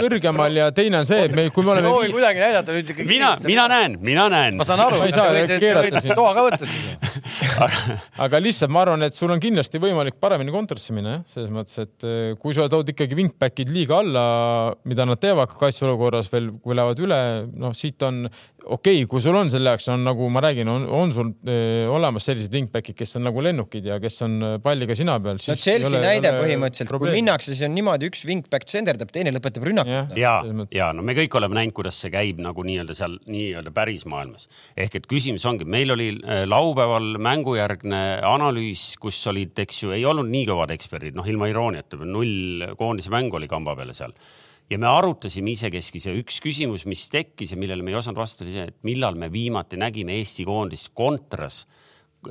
[0.00, 3.08] kõrgemal ja teine on see, et me, kui me oleme proovi kuidagi näidata nüüd ikkagi.
[3.10, 4.66] mina, mina näen, mina näen ma.
[4.68, 6.16] saan aru, Ma ei saa keerata siin.
[6.16, 6.86] toa ka võtta siis.
[8.24, 11.78] aga lihtsalt ma arvan, et sul on kindlasti võimalik paremini kontrasse minna jah, selles mõttes,
[11.84, 14.26] et eh, kui sa tood ikkagi wingback'id liiga alla,
[14.88, 17.20] mida nad teevad ka kaitseolukorras veel, kui lähevad üle,
[17.56, 18.24] noh, siit on
[18.66, 21.86] okei okay,, kui sul on selle jaoks on nagu ma räägin, on, on sul eh,
[21.90, 25.38] olemas sellised wingback'id, kes on nagu lennukid ja kes on eh, palliga sina peal.
[25.38, 30.16] no Chelsea näide põhimõtteliselt, kui minnakse, siis on niimoodi, üks wingback senderdab, teine lõpetab rünnakut
[30.18, 30.76] ja mõttes.
[30.76, 34.48] ja no me kõik oleme näinud, kuidas see käib nagu nii-öelda seal nii-öelda päris maailmas.
[34.76, 40.06] ehk et küsimus ongi, meil oli äh, laupäeval mängujärgne analüüs, kus olid, eks ju, ei
[40.08, 44.16] olnud nii kõvad eksperdid, noh ilma irooniata, null koondise mängu oli kamba peale seal
[44.70, 48.46] ja me arutasime isekeskis ja üks küsimus, mis tekkis ja millele me ei osanud vastata,
[48.46, 51.64] oli see, et millal me viimati nägime Eesti koondist kontras,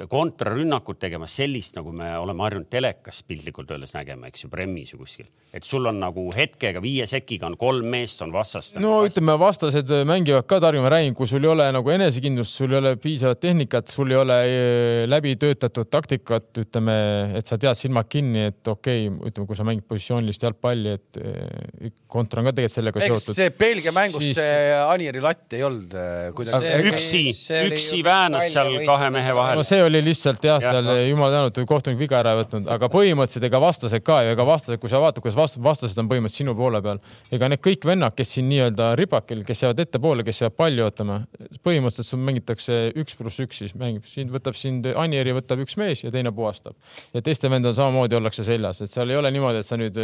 [0.10, 5.00] kontrarünnakut tegemas sellist, nagu me oleme harjunud telekas piltlikult öeldes nägema, eks ju, Premis ju
[5.00, 5.28] kuskil.
[5.56, 8.80] et sul on nagu hetkega viie sekiga on kolm meest on vastast.
[8.84, 12.82] no ütleme, vastased mängivad ka targema räägin, kui sul ei ole nagu enesekindlust, sul ei
[12.82, 16.98] ole piisavat tehnikat, sul ei ole eh, läbi töötatud taktikat, ütleme,
[17.40, 21.22] et sa tead silmad kinni, et okei okay,, ütleme, kui sa mängid positsioonilist jalgpalli, et
[21.22, 23.38] eh, kontra on ka tegelikult sellega eks seotud.
[23.38, 27.24] see Belgia mängus Siis- see Anieri latt ei olnud äh, kuidagi See- üksi
[27.72, 29.66] üksi väänas seal kahe mehe vahel no.
[29.86, 31.00] See oli lihtsalt jah ja,, seal noh.
[31.10, 34.92] jumal tänatud, kohtunik viga ära võtnud, aga põhimõtteliselt ega vastased ka ju, ega vastased, kui
[34.92, 37.02] sa vaatad, kuidas vastased, vastased on põhimõtteliselt sinu poole peal,
[37.36, 41.20] ega need kõik vennad, kes siin nii-öelda ripakil, kes jäävad ettepoole, kes jäävad palli ootama,
[41.66, 46.04] põhimõtteliselt sul mängitakse üks pluss üks siis mängib, sind võtab sind, Anieri võtab üks mees
[46.06, 46.76] ja teine puhastab
[47.14, 50.02] ja teiste vendadel samamoodi ollakse seljas, et seal ei ole niimoodi, et sa nüüd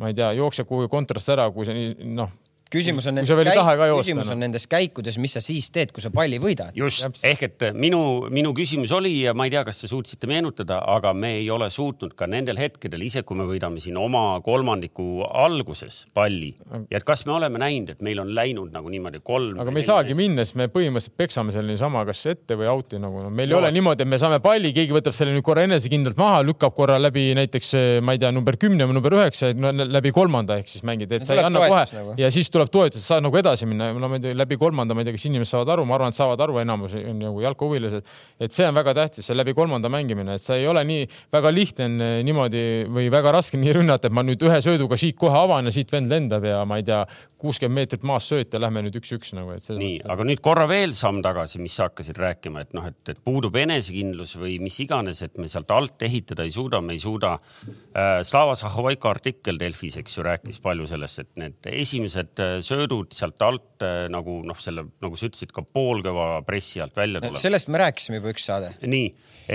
[0.00, 2.32] ma ei tea, jookseb kuhugi kontrast ära, kui sa nii noh,
[2.72, 4.34] küsimus on nendes käik-, küsimus noh.
[4.34, 6.74] on nendes käikudes, mis sa siis teed, kui sa palli võidad.
[6.76, 8.00] just, ehk et minu,
[8.32, 11.68] minu küsimus oli ja ma ei tea, kas te suutsite meenutada, aga me ei ole
[11.70, 16.52] suutnud ka nendel hetkedel, isegi kui me võidame siin oma kolmandiku alguses palli
[16.90, 19.60] ja et kas me oleme näinud, et meil on läinud nagu niimoodi kolm.
[19.62, 23.00] aga me ei saagi minna, sest me põhimõtteliselt peksame selle niisama kas ette või out'i
[23.02, 25.66] nagu no,, meil ei ole niimoodi, et me saame palli, keegi võtab selle nüüd korra
[25.68, 29.72] enesekindlalt maha, lükkab korra läbi näiteks ma ei tea, number kümne või number üheksa, no
[29.86, 32.18] läbi kolmanda ehk siis mängid, et sa ei anna kohe nagu.
[32.20, 35.04] ja siis tuleb toetus, saad nagu edasi minna, no ma ei tea, läbi kolmanda, ma
[35.04, 38.10] ei tea, kas inimesed saavad aru, ma arvan, et saavad aru, enamus on nagu jalkahuvilised,
[38.42, 41.52] et see on väga tähtis, see läbi kolmanda mängimine, et see ei ole nii väga
[41.52, 45.36] lihtne eh, niimoodi või väga raske nii rünnata, et ma nüüd ühe sööduga siit kohe
[45.36, 47.02] avan ja siit vend lendab ja ma ei tea,
[47.40, 50.94] kuuskümmend meetrit maast sööt ja lähme nüüd üks-üks nagu, et nii, aga nüüd korra veel
[50.96, 55.20] samm tagasi, mis sa hakkasid rääkima, et noh, et, et puudub enesekindlus või mis iganes,
[55.26, 58.22] et me sealt alt ehitada ei suuda, me ei suuda äh,.
[58.26, 63.84] Slava Zahhovaiko artikkel Delfis, eks ju, rääkis palju sellest, et need esimesed söödud sealt alt
[63.86, 67.40] äh, nagu noh, selle nagu sa ütlesid, ka poolkõva pressi alt välja tuleb.
[67.42, 68.74] sellest me rääkisime juba üks saade.
[68.82, 69.08] nii,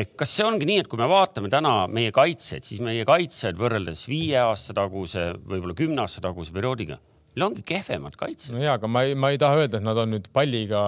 [0.04, 3.60] et kas see ongi nii, et kui me vaatame täna meie kaitseid, siis meie kaitsjad
[3.60, 7.00] võrreldes viie aasta taguse, võib-olla kümne aasta taguse perioodiga,
[7.32, 8.56] meil ongi kehvemad kaitsjad.
[8.56, 10.82] no jaa, aga ma ei, ma ei taha öelda, et nad on nüüd palliga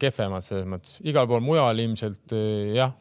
[0.00, 2.92] kehvemad selles mõttes, igal pool mujal ilmselt eh, jah.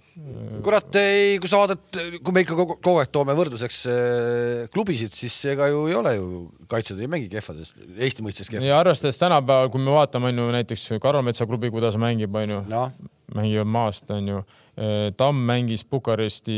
[0.63, 5.35] kurat, ei, kui sa vaatad, kui me ikka kogu, aeg toome võrdluseks äh, klubisid, siis
[5.51, 6.29] ega ju ei ole ju,
[6.71, 8.67] kaitsjad ei mängi kehvadest, Eesti mõistes kehvad.
[8.67, 12.55] ja arvestades tänapäeval, kui me vaatame on ju näiteks Karol Metsa klubi, kuidas mängib, on
[12.57, 12.91] ju, noh,
[13.35, 14.43] mängivad maast, on ju.
[15.17, 16.55] Tamm mängis Bukaresti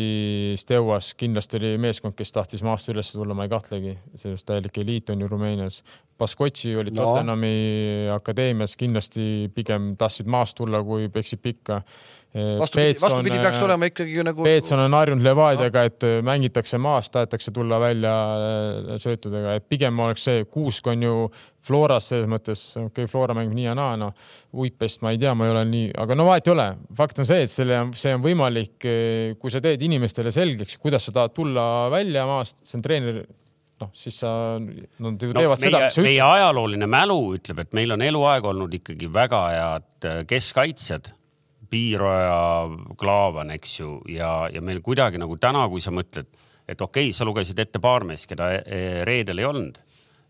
[0.57, 5.11] Steuas, kindlasti oli meeskond, kes tahtis maast üles tulla, ma ei kahtlegi, sellest täielik eliit
[5.13, 5.83] on ju Rumeenias.
[6.17, 7.03] Baskotši olid No.
[7.03, 7.11] no.
[7.13, 11.83] Tottenhami akadeemias, kindlasti pigem tahtsid maast tulla, kui peksid pikka.
[12.59, 14.43] vastupidi, vastupidi peaks olema ikkagi nagu.
[14.43, 19.96] Peetson on harjunud Levadiaga, et äh, mängitakse maas, tahetakse tulla välja äh, söötudega, et pigem
[20.05, 21.15] oleks see Kuusk on ju
[21.67, 24.13] Floras selles mõttes, okei okay,, Flora mängib nii ja naa, noh.
[24.55, 26.67] Uitpest ma ei tea, ma ei ole nii, aga no vahet ei ole.
[26.95, 28.87] fakt on see, et selle, see on võimalik,
[29.41, 33.21] kui sa teed inimestele selgeks, kuidas sa tahad tulla välja maast, see on treener,
[33.83, 38.03] noh, siis sa, nad ju no, teevad seda, meie, ajalooline mälu ütleb, et meil on
[38.05, 41.13] eluaeg olnud ikkagi väga head äh, keskkaitsjad
[41.67, 46.29] Piiroja, Klaavan, eks ju, ja, ja meil kuidagi nagu täna, kui sa mõtled,
[46.63, 49.81] et okei okay,, sa lugesid ette paar meest, keda e-, reedel ei olnud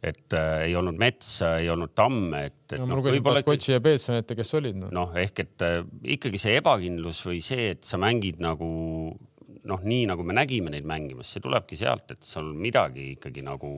[0.03, 2.77] et äh, ei olnud metsa, ei olnud tamme, et, et.
[2.79, 4.91] no ma lugesin no, Baskotši ja Peetson ette, kes olid noh.
[4.93, 5.79] noh, ehk et äh,
[6.17, 8.69] ikkagi see ebakindlus või see, et sa mängid nagu
[9.67, 13.71] noh, nii nagu me nägime neid mängimas, see tulebki sealt, et sul midagi ikkagi nagu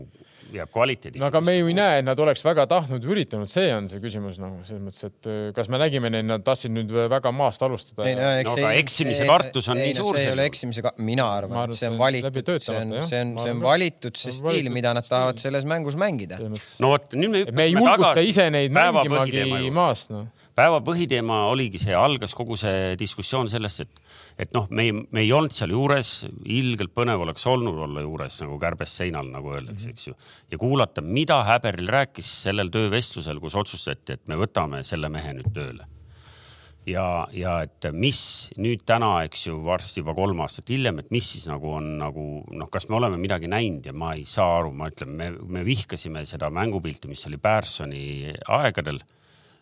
[0.54, 1.20] jääb kvaliteedis.
[1.22, 3.90] no aga me ju ei näe, et nad oleks väga tahtnud või üritanud, see on
[3.92, 7.34] see küsimus nagu selles mõttes, et äh, kas me nägime neid, nad tahtsid nüüd väga
[7.36, 8.08] maast alustada.
[8.10, 10.18] ei no, eks no, aga eksimise kartus on ei, nii no, suur.
[10.18, 13.56] see ei ole eksimise, mina arvan, et see on valitud, see on, see on, see
[13.56, 16.42] on valitud see stiil, mida nad tahavad selles mängus mängida.
[16.42, 17.62] no vot, nüüd me hüppasime tagasi.
[17.62, 22.96] me ei julgusta ise neid mängimagi maast, noh päeva põhiteema oligi see, algas kogu see
[23.00, 24.02] diskussioon sellest, et,
[24.46, 28.42] et noh, me ei, me ei olnud seal juures, ilgelt põnev oleks olnud olla juures
[28.44, 29.96] nagu kärbes seinal, nagu öeldakse -hmm.
[29.96, 30.18] eks ju.
[30.52, 35.54] ja kuulata, mida Häberil rääkis sellel töövestlusel, kus otsustati, et me võtame selle mehe nüüd
[35.56, 35.88] tööle.
[36.90, 41.32] ja, ja et mis nüüd täna, eks ju, varsti juba kolm aastat hiljem, et mis
[41.32, 44.74] siis nagu on nagu noh, kas me oleme midagi näinud ja ma ei saa aru,
[44.74, 49.00] ma ütlen, me, me vihkasime seda mängupilti, mis oli Pärsoni aegadel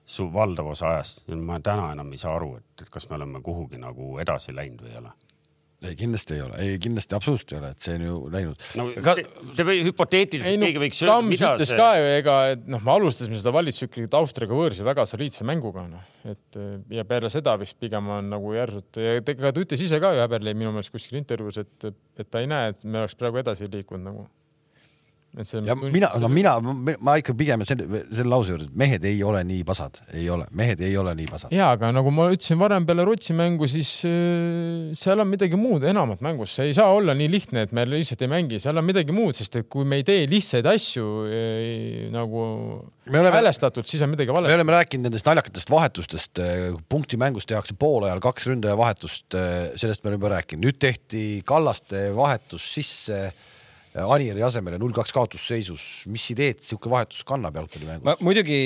[0.07, 1.25] su valdav osa ajast.
[1.35, 4.85] ma täna enam ei saa aru, et, et kas me oleme kuhugi nagu edasi läinud
[4.85, 5.15] või ei ole
[5.81, 8.63] ei, kindlasti ei ole, ei kindlasti absoluutselt ei ole, et see on ju läinud.
[8.79, 9.13] no Ka...
[9.19, 9.25] te,
[9.59, 11.77] te või hüpoteetiliselt no, keegi võiks öelda, mida ütles see.
[11.77, 16.09] ka ju, ega, et noh, me alustasime seda valitsustsüklit Austriaga võõrsil väga soliidse mänguga, noh,
[16.33, 16.59] et
[16.97, 20.23] ja peale seda vist pigem on nagu järsult ja ega ta ütles ise ka ju
[20.23, 23.69] Häberli minu meelest kuskil intervjuus, et, et ta ei näe, et me oleks praegu edasi
[23.69, 24.25] liikunud nagu
[25.37, 26.55] ja mina, no mina,
[27.03, 30.47] ma ikka pigem selle, selle lause juurde, et mehed ei ole nii pasad, ei ole,
[30.57, 31.53] mehed ei ole nii pasad.
[31.53, 35.85] ja, aga nagu ma ütlesin varem peale Rootsi mängu, siis äh, seal on midagi muud
[35.87, 38.87] enamat mängus, see ei saa olla nii lihtne, et me lihtsalt ei mängi, seal on
[38.87, 42.47] midagi muud, sest et kui me ei tee lihtsaid asju äh, nagu
[43.07, 44.49] häälestatud, siis on midagi vale.
[44.49, 49.37] me oleme rääkinud nendest naljakatest vahetustest, äh, punktimängust tehakse poolajal kaks ründaja vahetust,
[49.77, 53.27] sellest me oleme juba rääkinud, nüüd tehti Kallaste vahetus sisse
[54.05, 58.05] Anieri asemele null kaks kaotusseisus, mis ideed sihuke vahetus kannab jalgpallimängus?
[58.07, 58.59] ma muidugi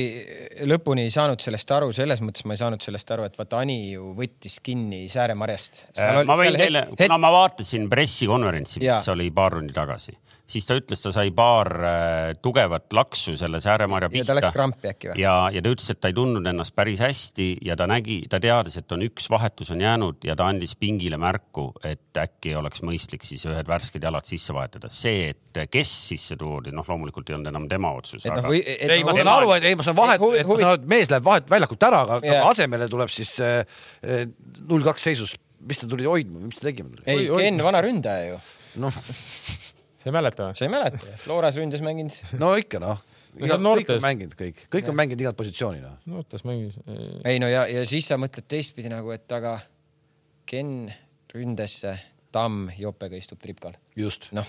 [0.70, 3.78] lõpuni ei saanud sellest aru, selles mõttes ma ei saanud sellest aru, et vaata Ani
[3.94, 5.86] ju võttis kinni Sääremarjast.
[5.96, 9.02] Äh, ma võin teile, kuna ma vaatasin pressikonverentsi, mis ja.
[9.13, 10.17] oli paar tundi tagasi
[10.52, 14.24] siis ta ütles, ta sai paar äh, tugevat laksu selle Sääremarja pihta.
[14.24, 15.22] ja ta läks krampi äkki või?
[15.24, 18.40] ja, ja ta ütles, et ta ei tundnud ennast päris hästi ja ta nägi, ta
[18.44, 22.84] teadis, et on üks vahetus on jäänud ja ta andis pingile märku, et äkki oleks
[22.88, 24.92] mõistlik siis ühed värsked jalad sisse vahetada.
[24.92, 28.26] see, et kes sisse toodi, noh, loomulikult ei olnud enam tema otsus.
[28.26, 28.44] Aga...
[28.46, 30.92] No, ei, ma saan aru, et ei, ma saan vahet, et ma saan aru, et
[30.96, 32.48] mees läheb vahet väljakult ära, aga yeah.
[32.50, 33.64] asemele tuleb siis äh,
[34.04, 34.28] äh,
[34.68, 35.38] null kaks seisus
[35.68, 37.06] mis ta tuli hoidma, mis ta tegema tuli?
[37.06, 38.40] ei, Ken, vana ründaja ju.
[38.82, 38.96] noh
[40.02, 40.58] sa ei mäleta või?
[40.58, 41.18] sa ei mäleta?
[41.30, 42.18] Looras ründas mänginud.
[42.42, 43.04] no ikka noh.
[43.38, 46.00] kõik on mänginud kõik, kõik on mänginud igat positsiooni noh.
[46.10, 46.80] noortes mängis.
[47.28, 49.58] ei no ja, ja siis sa mõtled teistpidi nagu, et aga
[50.52, 50.90] Ken
[51.32, 51.94] ründasse,
[52.34, 53.78] Tamm Jopega istub tripkal.
[53.96, 54.28] just.
[54.36, 54.48] noh,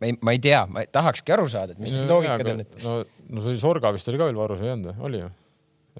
[0.00, 2.60] ma ei, ma ei tea, ma tahakski aru saada, et mis need no, loogikad on,
[2.66, 2.76] et.
[2.84, 2.98] no,
[3.34, 5.08] no see Sorga vist oli ka veel varus, ei olnud või?
[5.08, 5.32] oli ju?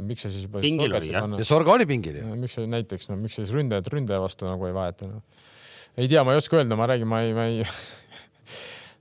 [0.04, 1.26] miks sa siis juba pingil oli jah.
[1.38, 2.36] ja Sorga oli pingil ju.
[2.38, 5.22] miks sa näiteks, no miks sa siis ründajat ründaja vastu nagu ei vaheta no.?
[5.96, 7.62] ei tea, ma ei oska öelda, ma räägin, ma ei, ma ei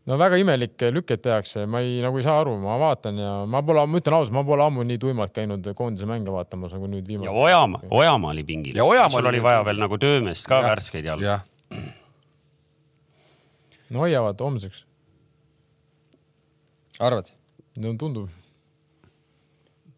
[0.09, 3.63] no väga imelikke lükkeid tehakse, ma ei, nagu ei saa aru, ma vaatan ja ma
[3.65, 7.07] pole, ma ütlen ausalt, ma pole ammu nii tuimalt käinud koondise mänge vaatamas nagu nüüd
[7.07, 7.29] viimane.
[7.29, 8.79] ja Ojamaa, Ojamaa oli pingil.
[9.11, 10.73] sul oli vaja veel nagu töömeest ka ja.
[10.73, 11.37] värskeid jalgu.
[13.89, 14.85] no hoiavad homseks.
[16.99, 17.31] arvad?
[17.77, 18.29] no tundub.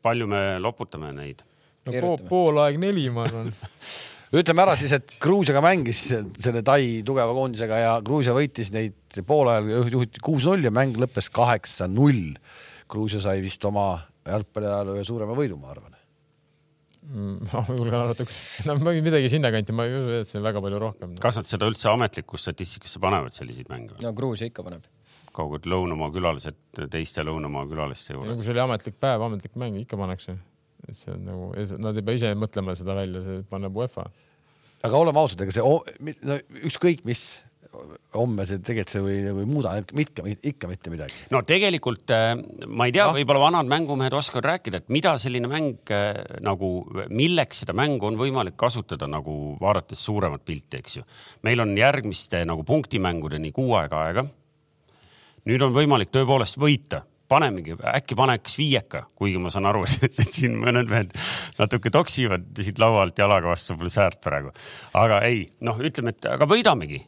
[0.01, 1.41] palju me loputame neid?
[1.85, 3.53] no po poolaeg neli, ma arvan
[4.33, 9.91] ütleme ära siis, et Gruusiaga mängis selle Tai tugeva koondisega ja Gruusia võitis neid poolajal
[9.93, 12.37] juhiti kuus-null ja mäng lõppes kaheksa-null.
[12.89, 13.93] Gruusia sai vist oma
[14.25, 15.95] jalgpalliajaloo ühe suurema võidu, ma arvan
[17.05, 18.25] mm, ma julgen arvata,
[18.67, 21.15] no midagi sinnakanti, ma ei usu, et see on väga palju rohkem.
[21.21, 23.99] kas nad seda üldse ametlikku statistikasse panevad, selliseid mänge?
[24.03, 24.87] no Gruusia ikka paneb.
[25.35, 26.59] kaugelt lõunamaa külalised
[26.91, 28.37] teiste lõunamaa külaliste juures.
[28.39, 30.37] kui see oli ametlik päev, ametlik mäng, ikka pannakse.
[30.87, 31.49] Et see on nagu,
[31.81, 34.07] nad ei pea ise mõtlema seda välja, see paneb UEFA
[34.85, 37.25] aga oleme ausad, ega see no, ükskõik mis
[38.15, 41.17] homme see tegelikult see või, või muuda ikka, ikka mitte midagi.
[41.33, 42.31] no tegelikult äh,
[42.67, 46.69] ma ei tea no., võib-olla vanad mängumehed oskavad rääkida, et mida selline mäng äh, nagu,
[47.09, 51.05] milleks seda mängu on võimalik kasutada nagu vaadates suuremat pilti, eks ju.
[51.47, 54.25] meil on järgmiste nagu punktimängudeni kuu aega aega.
[55.49, 59.85] nüüd on võimalik tõepoolest võita panemegi, äkki paneks viieka, kuigi ma saan aru,
[60.21, 61.15] et siin mõned mehed
[61.59, 64.53] natuke toksivad siit laua alt jalaga vastu pole säärt praegu.
[64.93, 67.01] aga ei, noh, ütleme, et aga võidamegi.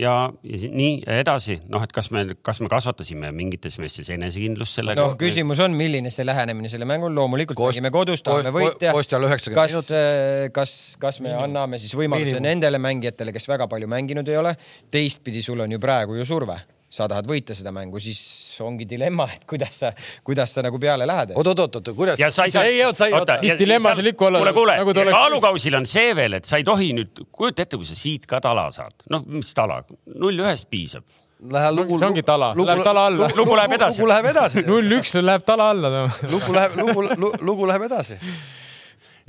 [0.00, 0.14] ja,
[0.46, 5.16] ja nii edasi, noh, et kas me, kas me kasvatasime mingites meestes enesekindlust sellega noh,
[5.20, 10.54] küsimus on, milline see lähenemine selle mängul, loomulikult Kost- mängime kodus, tahame 90 kas minutit.,
[10.56, 12.48] kas, kas me anname siis võimaluse Miinimum.
[12.48, 14.54] nendele mängijatele, kes väga palju mänginud ei ole,
[14.94, 16.60] teistpidi sul on ju praegu ju surve,
[16.90, 18.18] sa tahad võita seda mängu, siis
[18.64, 19.92] ongi dilemma, et kuidas sa,
[20.26, 21.36] kuidas sa nagu peale lähed.
[21.38, 22.18] oot, oot, oot, kuidas?
[22.20, 22.64] ja sa ei saa.
[22.66, 23.38] ei, oot, sa ei, oota.
[23.44, 26.66] Mis dilemma seal ikka olla- kuule, kuule nagu kaalukausil on see veel, et sa ei
[26.66, 29.80] tohi nüüd, kujuta ette, kui sa siit ka tala saad, noh, mis tala,
[30.18, 31.06] null ühest piisab.
[31.40, 31.98] Läheb lugu.
[31.98, 32.52] see ongi tala.
[32.58, 33.30] Läheb tala alla.
[33.36, 34.02] lugu läheb edasi.
[34.02, 34.64] lugu läheb edasi.
[34.70, 36.08] null üks läheb tala alla.
[36.28, 38.18] lugu läheb, lugu, lugu läheb edasi.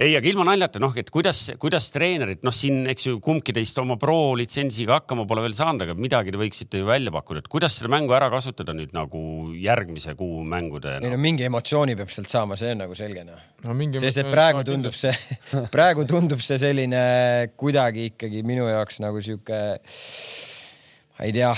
[0.02, 3.78] ei, aga ilma naljata, noh, et kuidas, kuidas treenerid, noh, siin, eks ju, kumbki teist
[3.82, 7.50] oma pro litsentsiga hakkama pole veel saanud, aga midagi te võiksite ju välja pakkuda, et
[7.52, 9.22] kuidas seda mängu ära kasutada nüüd nagu
[9.62, 13.42] järgmise kuu mängude ei no mingi emotsiooni peab sealt saama, see on nagu selge noh.
[13.68, 14.02] no mingi.
[14.04, 15.14] sest et praegu tundub see,
[15.76, 17.04] praegu tundub see selline
[17.60, 19.62] kuidagi ikkagi minu jaoks nagu sihuke,
[21.18, 21.52] ma ei tea,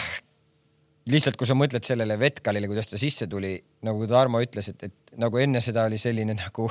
[1.14, 3.56] lihtsalt kui sa mõtled sellele Vetkalile, kuidas ta sisse tuli,
[3.88, 6.68] nagu Tarmo ütles, et, et nagu enne seda oli selline nagu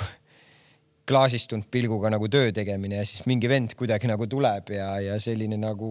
[1.09, 5.59] klaasistunud pilguga nagu töö tegemine ja siis mingi vend kuidagi nagu tuleb ja, ja selline
[5.59, 5.89] nagu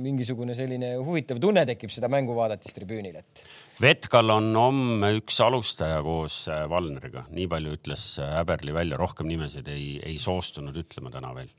[0.00, 3.44] mingisugune selline huvitav tunne tekib seda mängu vaadates tribüünil, et
[3.80, 9.30] Vetkal on homme üks alustaja koos äh, Valneriga, nii palju ütles äh, Häberli välja, rohkem
[9.30, 11.54] nimesid ei, ei soostunud ütlema täna veel.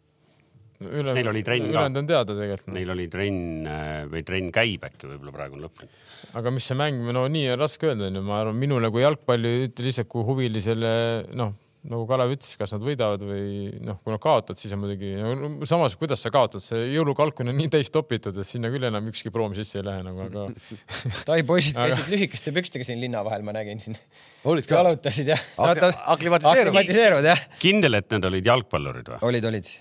[0.82, 1.72] ülejäänud neil oli trenn ka.
[1.72, 2.76] ülejäänud on teada tegelikult.
[2.76, 5.98] Neil oli trenn äh, või trenn käib äkki võib-olla praegu on lõppenud.
[6.44, 9.58] aga mis see mäng, no nii on raske öelda, onju, ma arvan, minule kui jalgpalli
[9.72, 10.96] lihtsalt kui huvilisele,
[11.40, 11.56] noh,
[11.90, 15.50] nagu Kalev ütles, kas nad võidavad või noh, kui nad kaotavad, siis on muidugi no,
[15.70, 19.34] samas, kuidas sa kaotad, see jõulukalkun on nii täis topitud, et sinna küll enam ükski
[19.34, 20.46] proom sisse ei lähe nagu, aga
[21.28, 23.98] Tai poisid Aga- käisid lühikeste pükstega siin linna vahel, ma nägin siin.
[24.46, 24.78] olid ka?
[24.78, 25.42] jalutasid jah.
[25.58, 26.78] aklimatiseeruvad.
[26.78, 29.22] aklimatiseeruvad jah, kindel, et need olid jalgpallurid või?
[29.32, 29.74] olid, olid.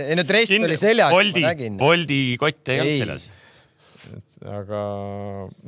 [0.00, 1.80] ei no dress oli seljas, ma, nägin.
[1.80, 3.32] Boldi kott ei olnud seljas.
[4.44, 4.80] Aga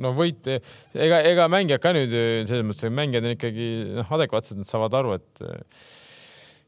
[0.03, 0.49] no võit,
[0.93, 5.17] ega, ega mängijad ka nüüd selles mõttes, mängijad on ikkagi noh, adekvaatsed, nad saavad aru,
[5.17, 5.45] et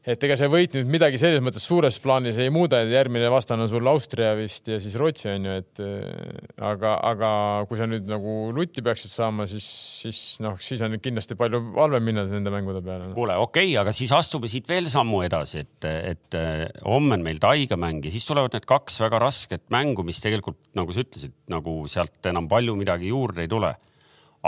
[0.00, 3.66] et ega see võit nüüd midagi selles mõttes suures plaanis ei muuda, et järgmine vastane
[3.66, 7.32] on sul Austria vist ja siis Rootsi on ju, et eh, aga, aga
[7.68, 9.66] kui sa nüüd nagu lutti peaksid saama, siis,
[10.00, 13.94] siis noh, siis on kindlasti palju halvem minna nende mängude peale kuule, okei okay,, aga
[13.96, 18.14] siis astume siit veel sammu edasi, et, et eh, homme on meil Taiga mäng ja
[18.14, 22.48] siis tulevad need kaks väga rasket mängu, mis tegelikult nagu sa ütlesid, nagu sealt enam
[22.48, 23.74] palju midagi juurde ei tule.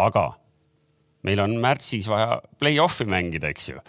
[0.01, 0.31] aga
[1.27, 3.83] meil on märtsis vaja play-off'i mängida, eks ju.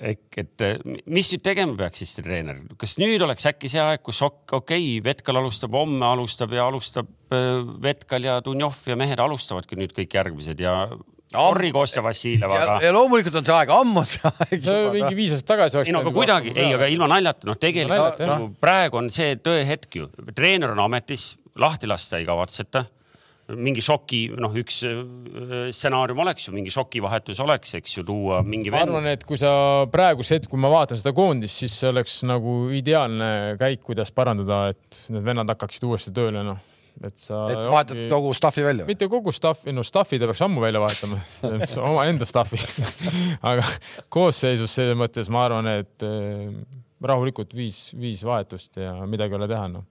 [0.00, 0.76] Ehk et eh,
[1.10, 4.84] mis nüüd tegema peaks siis treener, kas nüüd oleks äkki see aeg, kus ok- okei
[4.84, 9.94] okay,, Vetkal alustab homme, alustab ja alustab eh, Vetkal ja Dunjov ja mehed alustavadki nüüd
[9.96, 10.76] kõik järgmised ja
[11.34, 15.16] Orri koos ja Vassilevaga ja, loomulikult on see aeg ammu see aeg mingi noh.
[15.18, 18.30] viis aastat tagasi oleks ei no aga kuidagi, ei, aga ilma naljata, noh, tegelikult jah.
[18.30, 22.84] nagu praegu on see tõehetk ju, treener on ametis, lahti lasta ei kavatseta.
[23.52, 25.00] Mingi šoki, noh, üks äh,
[25.74, 29.50] stsenaarium oleks ju, mingi šokivahetus oleks, eks ju, tuua mingi ma arvan, et kui sa
[29.92, 34.70] praeguse hetk, kui ma vaatan seda koondist, siis see oleks nagu ideaalne käik, kuidas parandada,
[34.72, 36.62] et need vennad hakkaksid uuesti tööle, noh,
[37.02, 37.44] et sa.
[37.52, 38.88] et vahetad kogu stuff'i välja.
[38.88, 41.20] mitte kogu staff'i, no staff'i ta peaks ammu välja vahetama,
[41.90, 42.60] omaenda staff'i.
[43.50, 43.66] aga
[44.08, 46.48] koosseisus selles mõttes ma arvan, et eh,
[47.04, 49.90] rahulikult viis, viis vahetust ja midagi ei ole teha, noh.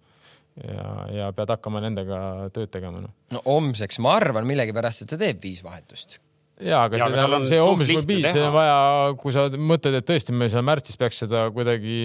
[0.61, 2.19] ja, ja pead hakkama nendega
[2.53, 3.15] tööd tegema, noh.
[3.33, 6.19] no homseks ma arvan millegipärast, et ta teeb viis vahetust.
[6.61, 8.33] ja, aga Jaa, aga tal see, on see piis, teha.
[8.35, 8.75] see on vaja,
[9.21, 11.97] kui sa mõtled, et tõesti me seal märtsis peaks seda kuidagi,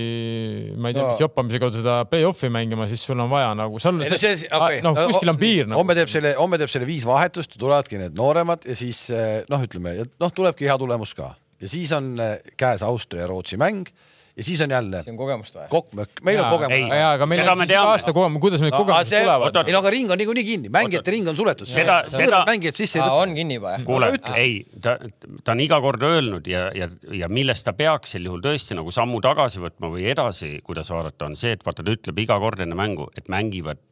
[0.81, 1.11] ma ei tea No.
[1.11, 4.21] no., mis joppamise kaudu seda play-off'i mängima, siis sul on vaja nagu, seal ei no
[4.21, 4.81] see, okei.
[4.87, 5.83] noh, kuskil on piir nagu..
[5.83, 9.69] homme teeb selle, homme teeb selle viis vahetust, tulevadki need nooremad ja siis eh, noh,
[9.69, 13.93] ütleme, noh, tulebki hea tulemus ka ja siis on eh, käes Austria ja Rootsi mäng
[14.39, 15.69] ja siis on jälle see on kogemust vaja.
[15.73, 16.95] kokkmõkk, meil on Ei, kogemus.
[16.97, 19.75] ja, aga meil Seda on me siis aasta kogemus, kuidas need kogemused see, tulevad ei
[19.75, 21.69] no aga ring on niikuinii kinni, mängijate ring on suletud.
[21.69, 23.19] Seda- seda- mängijad sisse ei võta.
[23.25, 23.85] on kinni juba jah?
[23.89, 24.97] kuule ei, ta,
[25.45, 26.89] ta on iga kord öelnud ja, ja,
[27.23, 31.27] ja millest ta peaks sel juhul tõesti nagu sammu tagasi võtma või edasi, kuidas vaadata,
[31.27, 33.83] on see, et vaata, ta ütleb iga kord enne mängu, et mängivad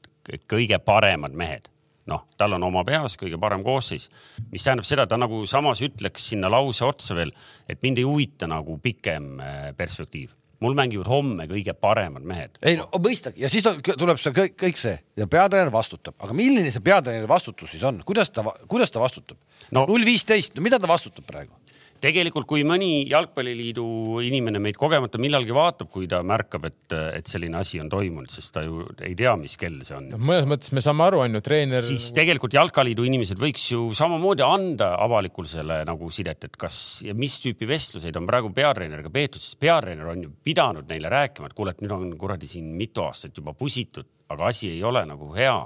[0.51, 1.67] kõige paremad mehed
[2.11, 4.09] noh, tal on oma peas kõige parem koosseis,
[4.53, 7.33] mis tähendab seda, ta nagu samas ütleks sinna lause otsa veel,
[7.69, 10.35] et mind ei huvita nagu pikem äh, perspektiiv.
[10.61, 12.59] mul mängivad homme kõige paremad mehed.
[12.63, 16.71] ei no mõistagi ja siis tuleb see kõik, kõik see ja peatreener vastutab, aga milline
[16.71, 19.39] see peatreeneri vastutus siis on, kuidas ta, kuidas ta vastutab
[19.71, 19.85] no,?
[19.87, 21.53] null viisteist, no mida ta vastutab praegu?
[22.03, 23.87] tegelikult, kui mõni jalgpalliliidu
[24.27, 28.55] inimene meid kogemata millalgi vaatab, kui ta märkab, et, et selline asi on toimunud, sest
[28.57, 30.11] ta ju ei tea, mis kell see on.
[30.19, 31.85] mõnes mõttes me saame aru, on ju, treener.
[31.85, 37.39] siis tegelikult Jalkaliidu inimesed võiks ju samamoodi anda avalikkusele nagu sidet, et kas ja mis
[37.45, 41.75] tüüpi vestluseid on praegu peatreeneriga peetud, sest peatreener on ju pidanud neile rääkima, et kuule,
[41.75, 45.59] et nüüd on kuradi siin mitu aastat juba pusitud, aga asi ei ole nagu hea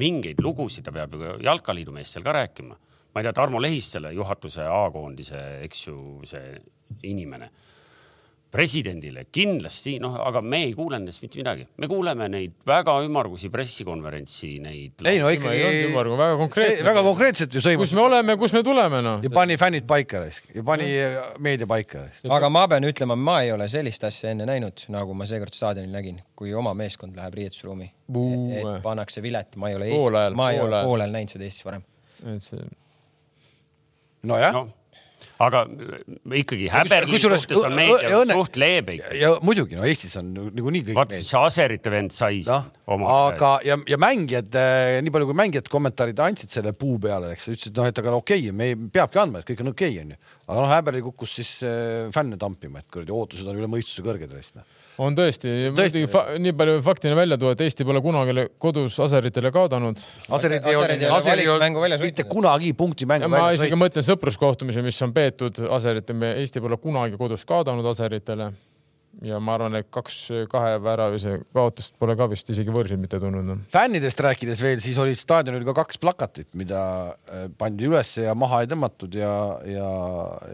[0.00, 2.78] mingeid lugusid ta peab ju jalkaliidu meestel ka rääkima.
[3.12, 5.98] Ma ei tea, Tarmo Lehistele, juhatuse A-koondise, eks ju,
[6.28, 6.56] see
[7.08, 7.50] inimene
[8.52, 13.48] presidendile kindlasti, noh, aga me ei kuule nendest mitte midagi, me kuuleme neid väga ümmargusi
[13.52, 15.04] pressikonverentsi, neid.
[15.08, 16.84] ei no ei ikkagi ümmargu, väga konkreetne.
[16.84, 19.24] väga konkreetselt ju kus sõimas me oleme, kus me tuleme noh.
[19.24, 20.90] ja pani fännid paika raisk ja pani
[21.40, 22.28] meedia paika raisk.
[22.28, 25.96] aga ma pean ütlema, ma ei ole sellist asja enne näinud, nagu ma seekord staadionil
[25.96, 27.88] nägin, kui oma meeskond läheb riietusruumi.
[28.52, 31.64] Et pannakse vilet, ma ei ole Poolajal, Eesti, ma ei ole poolel näinud seda Eestis
[31.64, 31.88] varem.
[32.28, 32.60] et see
[34.28, 34.70] nojah noh,
[35.42, 35.62] aga
[36.38, 39.12] ikkagi häberli suhtes on meedia õnne- suht leebe ikka.
[39.18, 43.16] ja muidugi no Eestis on niikuinii kõik vaata, see Aserite vend sai siin, oma.
[43.30, 44.58] aga ja, ja mängijad,
[45.02, 48.22] nii palju kui mängijad kommentaarid andsid selle puu peale, eks ütlesid noh, et aga no
[48.22, 50.20] okei okay,, me ei, peabki andma, et kõik on okei okay, onju.
[50.46, 54.34] aga noh, Häberli kukkus siis äh, fänne tampima, et kuradi ootused on üle mõistuse kõrged
[54.36, 54.68] raisk noh.
[55.00, 56.02] On tõesti, Tõesti.
[56.42, 60.02] nii palju faktina välja tuua, et Eesti pole kunagi kodus aseritele kaotanud.
[60.36, 63.84] Aserid ei olnud, Aserid ei olnud mitte kunagi punkti mängu ma väljas isegi võitnud.
[63.86, 68.52] mõtlen sõpruskohtumisi, mis on peetud aserite, Eesti pole kunagi kodus kaotanud aseritele.
[69.28, 70.14] ja ma arvan, et kaks
[70.48, 73.56] kahe väravise kaotust pole ka vist isegi võõrsil mitte tulnud no..
[73.68, 76.80] fännidest rääkides veel, siis oli staadionil ka kaks plakatit, mida
[77.12, 79.34] äh, pandi üles ja maha ei tõmmatud ja,
[79.68, 79.90] ja,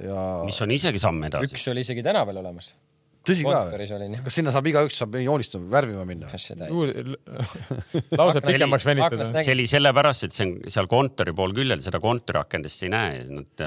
[0.02, 1.54] ja mis on isegi samm edasi.
[1.54, 2.74] üks oli isegi tänaval olemas.
[3.28, 3.62] Tõsi ka
[4.24, 6.30] kas sinna saab igaüks saab joonistama, värvima minna?
[8.20, 9.28] lause pikemaks venitada.
[9.42, 13.66] see oli sellepärast, et see on seal kontori pool küljel, seda kontoriakendest ei näe, nad,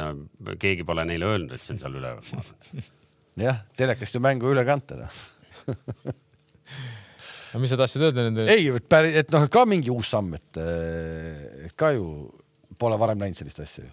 [0.62, 2.84] keegi pole neile öelnud, et see on seal üleval.
[3.48, 5.24] jah, telekast ju mängu üle kanta noh.
[7.62, 8.48] mis sa tahtsid öelda nende?
[8.52, 10.62] ei, et päris, et noh, ka mingi uus samm, et,
[11.68, 12.06] et ka ju
[12.82, 13.92] pole varem näinud sellist asja ju.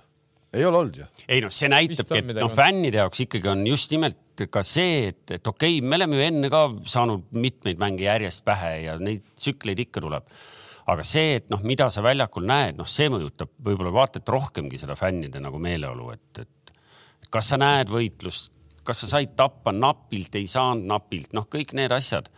[0.53, 1.07] Ei ole olnud ju.
[1.29, 5.25] ei noh, see näitabki, et noh, fännide jaoks ikkagi on just nimelt ka see, et,
[5.35, 9.27] et okei okay,, me oleme ju enne ka saanud mitmeid mänge järjest pähe ja neid
[9.35, 10.29] tsükleid ikka tuleb.
[10.89, 14.79] aga see, et noh, mida sa väljakul näed, noh, see mõjutab võib-olla vaata et rohkemgi
[14.81, 16.73] seda fännide nagu meeleolu, et, et
[17.29, 18.55] kas sa näed võitlust,
[18.89, 22.31] kas sa said tappa napilt, ei saanud napilt, noh, kõik need asjad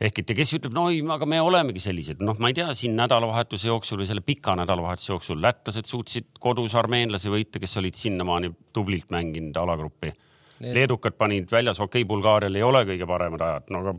[0.00, 2.68] ehk et ja kes ütleb, no ei, aga me olemegi sellised, noh, ma ei tea,
[2.76, 7.96] siin nädalavahetuse jooksul või selle pika nädalavahetuse jooksul lätlased suutsid kodus armeenlasi võita, kes olid
[7.96, 10.12] sinnamaani tublilt mänginud alagruppi.
[10.60, 13.96] Leedukad panid väljas, okei okay,, Bulgaarial ei ole kõige paremad ajad, no aga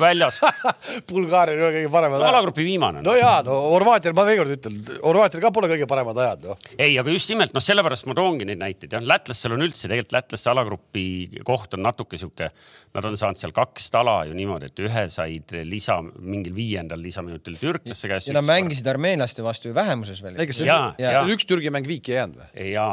[0.00, 0.40] väljas,
[1.12, 2.28] Bulgaaria ei ole kõige paremad ajad.
[2.30, 6.18] alagrupi viimane no jaa, no Horvaatial, ma veel kord ütlen, Horvaatial ka pole kõige paremad
[6.22, 6.60] ajad noh.
[6.78, 10.16] ei, aga just nimelt noh, sellepärast ma toongi neid näiteid jah, lätlastel on üldse tegelikult
[10.16, 11.06] lätlaste alagrupi
[11.46, 12.50] koht on natuke sihuke,
[12.94, 17.58] nad on saanud seal kaks tala ju niimoodi, et ühe said lisa mingil viiendal lisaminutil
[17.60, 18.30] türklaste käest.
[18.30, 21.88] ja nad mängisid armeenlaste vastu ju vähemuses veel ei, kas see teil üks Türgi mäng
[21.88, 22.70] viiki ei jäänud või?
[22.70, 22.88] ja.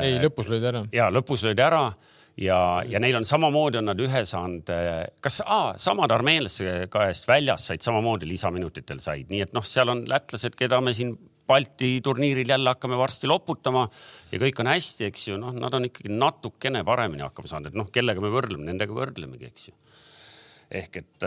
[0.00, 0.84] ei, lõpus lõid ära.
[0.94, 1.84] ja lõpus löödi ära
[2.40, 2.58] ja,
[2.88, 4.72] ja neil on samamoodi on nad ühe saanud,
[5.22, 10.04] kas aa, samad armeenlaste käest väljas said samamoodi lisaminutitel said, nii et noh, seal on
[10.10, 13.82] lätlased, keda me siin Balti turniiril jälle hakkame varsti loputama
[14.32, 17.76] ja kõik on hästi, eks ju, noh, nad on ikkagi natukene paremini hakkama saanud, et
[17.76, 19.74] noh, kellega me võrdleme, nendega võrdlemegi, eks ju.
[20.80, 21.26] Ehk et,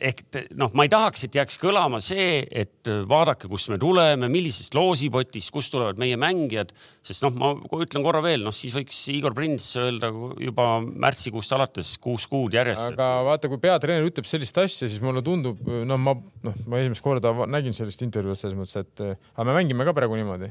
[0.00, 0.22] ehk
[0.56, 5.52] noh, ma ei tahaks, et jääks kõlama see, et vaadake, kust me tuleme, millisest loosipotist,
[5.52, 6.72] kust tulevad meie mängijad,
[7.04, 7.52] sest noh, ma
[7.84, 12.94] ütlen korra veel, noh siis võiks Igor Prins öelda juba märtsikuust alates kuus kuud järjest.
[12.94, 17.04] aga vaata, kui peatreener ütleb sellist asja, siis mulle tundub, noh, ma, noh, ma esimest
[17.04, 20.50] korda nägin sellist intervjuud selles mõttes, et eh, aga me mängime ka praegu niimoodi.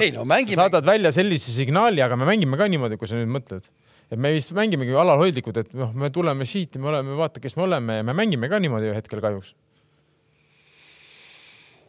[0.00, 3.32] ei no mängime, saadad välja sellise signaali, aga me mängime ka niimoodi, kui sa nüüd
[3.32, 3.68] mõtled.
[4.12, 7.56] Et me vist mängimegi alalhoidlikud, et noh, me tuleme siit ja me oleme, vaata, kes
[7.56, 9.54] me oleme ja me mängime ka niimoodi ühel hetkel kahjuks.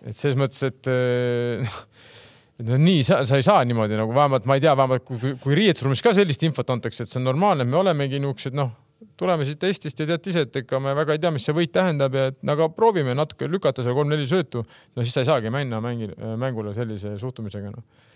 [0.03, 1.75] et selles mõttes, et eh,
[2.59, 5.35] et no nii sa, sa ei saa niimoodi nagu vähemalt ma ei tea, vähemalt kui,
[5.41, 8.71] kui, riietusruumis ka sellist infot antakse, et see on normaalne, me olemegi niisugused noh,
[9.19, 11.75] tuleme siit Eestist ja teate ise, et ega me väga ei tea, mis see võit
[11.75, 14.63] tähendab ja et aga proovime natuke lükata seal kolm-neli söötu.
[14.63, 16.07] no siis sa ei saagi minna mängi,
[16.39, 18.11] mängule sellise suhtumisega noh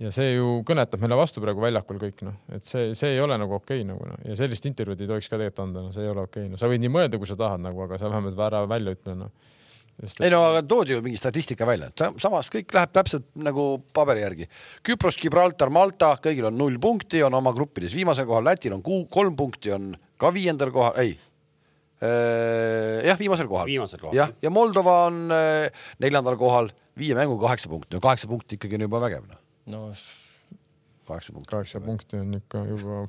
[0.00, 3.36] ja see ju kõnetab meile vastu praegu väljakul kõik noh, et see, see ei ole
[3.40, 6.06] nagu okei okay, nagu noh ja sellist intervjuud ei tohiks ka tegelikult anda, noh, see
[6.06, 8.08] ei ole okei okay., no sa võid nii mõelda, kui sa tahad nagu, aga sa
[8.12, 9.32] vähemalt ära välja ütle noh.
[10.24, 11.90] ei no aga toodi ju mingi statistika välja,
[12.22, 13.64] samas kõik läheb täpselt nagu
[13.96, 14.46] paberi järgi.
[14.88, 19.04] Küpros, Gibraltar, Malta, kõigil on null punkti, on oma gruppides viimasel kohal, Lätil on kuu-
[19.12, 21.18] kolm punkti, on ka viiendal kohal, ei.
[22.00, 23.68] jah, viimasel kohal.
[23.68, 24.16] Viimasel kohal.
[24.16, 28.80] jah, ja Moldova on äh, neljandal kohal, viie mänguga kaheksa punkti, no kaheksa punkti ikkagi
[28.80, 29.92] on juba vägev noh, no
[31.10, 31.50] kaheksa punkti.
[31.50, 33.00] kaheksa punkti on ikka juba,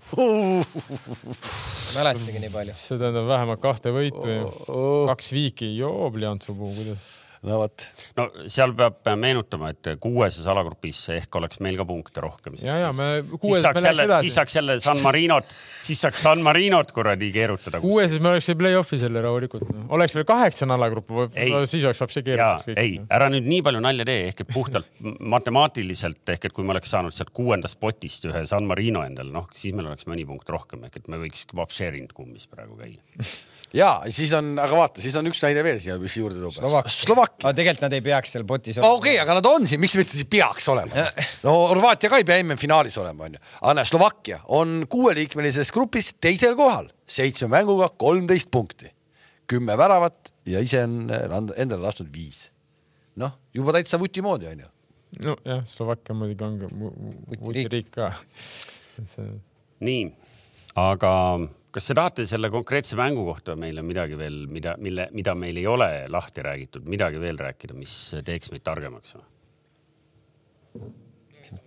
[1.95, 2.73] mäletagi nii palju.
[2.77, 5.05] see tähendab vähemalt kahte võitu ja Oh.
[5.11, 7.07] kaks viiki, joo, pliantsupuu, kuidas.
[7.47, 7.85] No vot,
[8.17, 12.57] no seal peab meenutama, et kuueses alagrupis ehk oleks meil ka punkte rohkem.
[12.61, 15.53] ja, ja me siis kuues me saaks läheks jälle, siis saaks jälle San Marinot,
[15.87, 17.81] siis saaks San Marinot kuradi keerutada.
[17.81, 19.65] kuueses me oleks play-off'i selle rahulikult.
[19.89, 21.09] oleks veel kaheksane alagrupp,
[21.65, 22.67] siis oleks ja keerukas.
[22.75, 24.91] ei, ära nüüd nii palju nalja tee, ehk et puhtalt
[25.35, 29.49] matemaatiliselt ehk et kui me oleks saanud sealt kuuendast potist ühe San Marino endale, noh
[29.57, 33.01] siis meil oleks mõni punkt rohkem ehk et me võiks vapšeerinud kummis praegu käia.
[33.81, 36.53] ja siis on, aga vaata, siis on üks näide veel siia, mis juurde tuua.
[36.53, 36.99] Slovakkia.
[37.32, 37.49] Slovakkia.
[37.49, 40.15] aga tegelikult nad ei peaks seal potis okei okay,, aga nad on siin, miks mitte
[40.15, 41.05] siis peaks olema?
[41.45, 43.41] no Horvaatia ka ei pea MM-finaalis olema, onju.
[43.61, 48.91] aga näe, Slovakkia on kuueliikmelises grupis teisel kohal, seitsme mänguga kolmteist punkti,
[49.49, 51.07] kümme väravat ja ise on
[51.55, 52.49] endale lasknud viis.
[53.21, 54.67] noh, juba täitsa vuti moodi, onju.
[55.25, 56.69] nojah, Slovakkia muidugi on ka
[57.45, 58.11] vuti riik ka.
[59.79, 60.05] nii,
[60.75, 61.15] aga
[61.72, 65.67] kas te tahate selle konkreetse mängu kohta meile midagi veel, mida, mille, mida meil ei
[65.67, 67.95] ole lahti räägitud, midagi veel rääkida, mis
[68.28, 69.28] teeks meid targemaks või?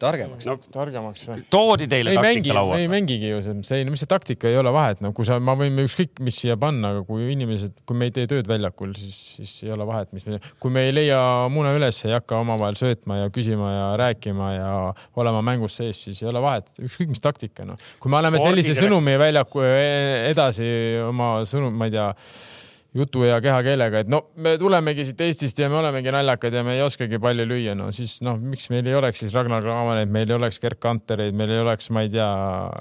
[0.01, 0.47] targemaks.
[0.49, 1.43] no targemaks või?
[1.53, 2.89] toodi teile ei mängi, taktika laua ei.
[2.91, 5.78] mängigi ju see, see, mis see taktika ei ole vahet, no kui sa, ma võin
[5.85, 9.55] ükskõik mis siia panna, aga kui inimesed, kui me ei tee tööd väljakul, siis, siis
[9.66, 11.20] ei ole vahet, mis me, kui me ei leia
[11.53, 14.72] muna üles, ei hakka omavahel söötma ja küsima ja rääkima ja
[15.20, 17.80] olema mängus sees, siis ei ole vahet, ükskõik mis taktika, noh.
[18.01, 20.66] kui me anname sellise sõnumi väljaku e- edasi
[21.05, 22.11] oma sõnum, ma ei tea
[22.95, 26.77] jutu ja kehakeelega, et no me tulemegi siit Eestist ja me olemegi naljakad ja me
[26.77, 30.31] ei oskagi palli lüüa, no siis noh, miks meil ei oleks siis Ragnar Kavaneid, meil
[30.31, 32.31] ei oleks Gerd Kantereid, meil ei oleks, ma ei tea.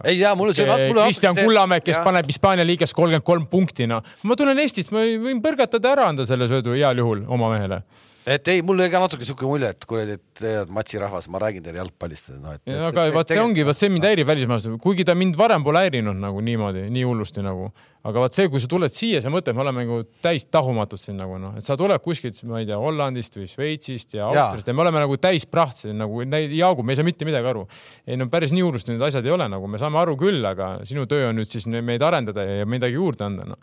[0.06, 2.06] ei tea, mulle see, Kristjan Kullamäe, kes ja.
[2.06, 4.06] paneb Hispaania liigas kolmkümmend kolm punkti, noh.
[4.30, 7.82] ma tulen Eestist, ma võin põrgatada ära anda selle söödu heal juhul oma mehele.
[8.26, 11.42] Et ei, mul oli ka natuke siuke mulje, et kuradi, et tead, Matsi rahvas, ma
[11.44, 12.62] räägin teile jalgpallist, noh et.
[12.90, 16.20] aga vaat see ongi, vaat see mind häirib välismaalasel, kuigi ta mind varem pole häirinud
[16.22, 17.72] nagu niimoodi, nii hullusti nagu.
[18.04, 21.16] aga vaat see, kui sa tuled siia, sa mõtled, me oleme nagu täis tahumatud siin
[21.22, 24.76] nagu noh, et sa tuled kuskilt, ma ei tea, Hollandist või Šveitsist ja Austriast ja
[24.76, 27.64] me oleme nagu täis praht siin nagu näi- Jaagu, me ei saa mitte midagi aru.
[28.08, 30.74] ei no päris nii hullusti need asjad ei ole nagu, me saame aru küll, aga
[30.84, 33.60] sinu töö on nüüd siis meid arendada ja midagi juurde anda noh.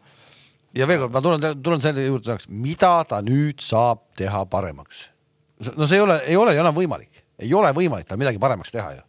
[0.76, 5.08] Ja veel kord, ma tulen, tulen selle juurde tagasi, mida ta nüüd saab teha paremaks?
[5.76, 8.72] no see ei ole, ei ole ju enam võimalik, ei ole võimalik tal midagi paremaks
[8.74, 9.04] teha ju.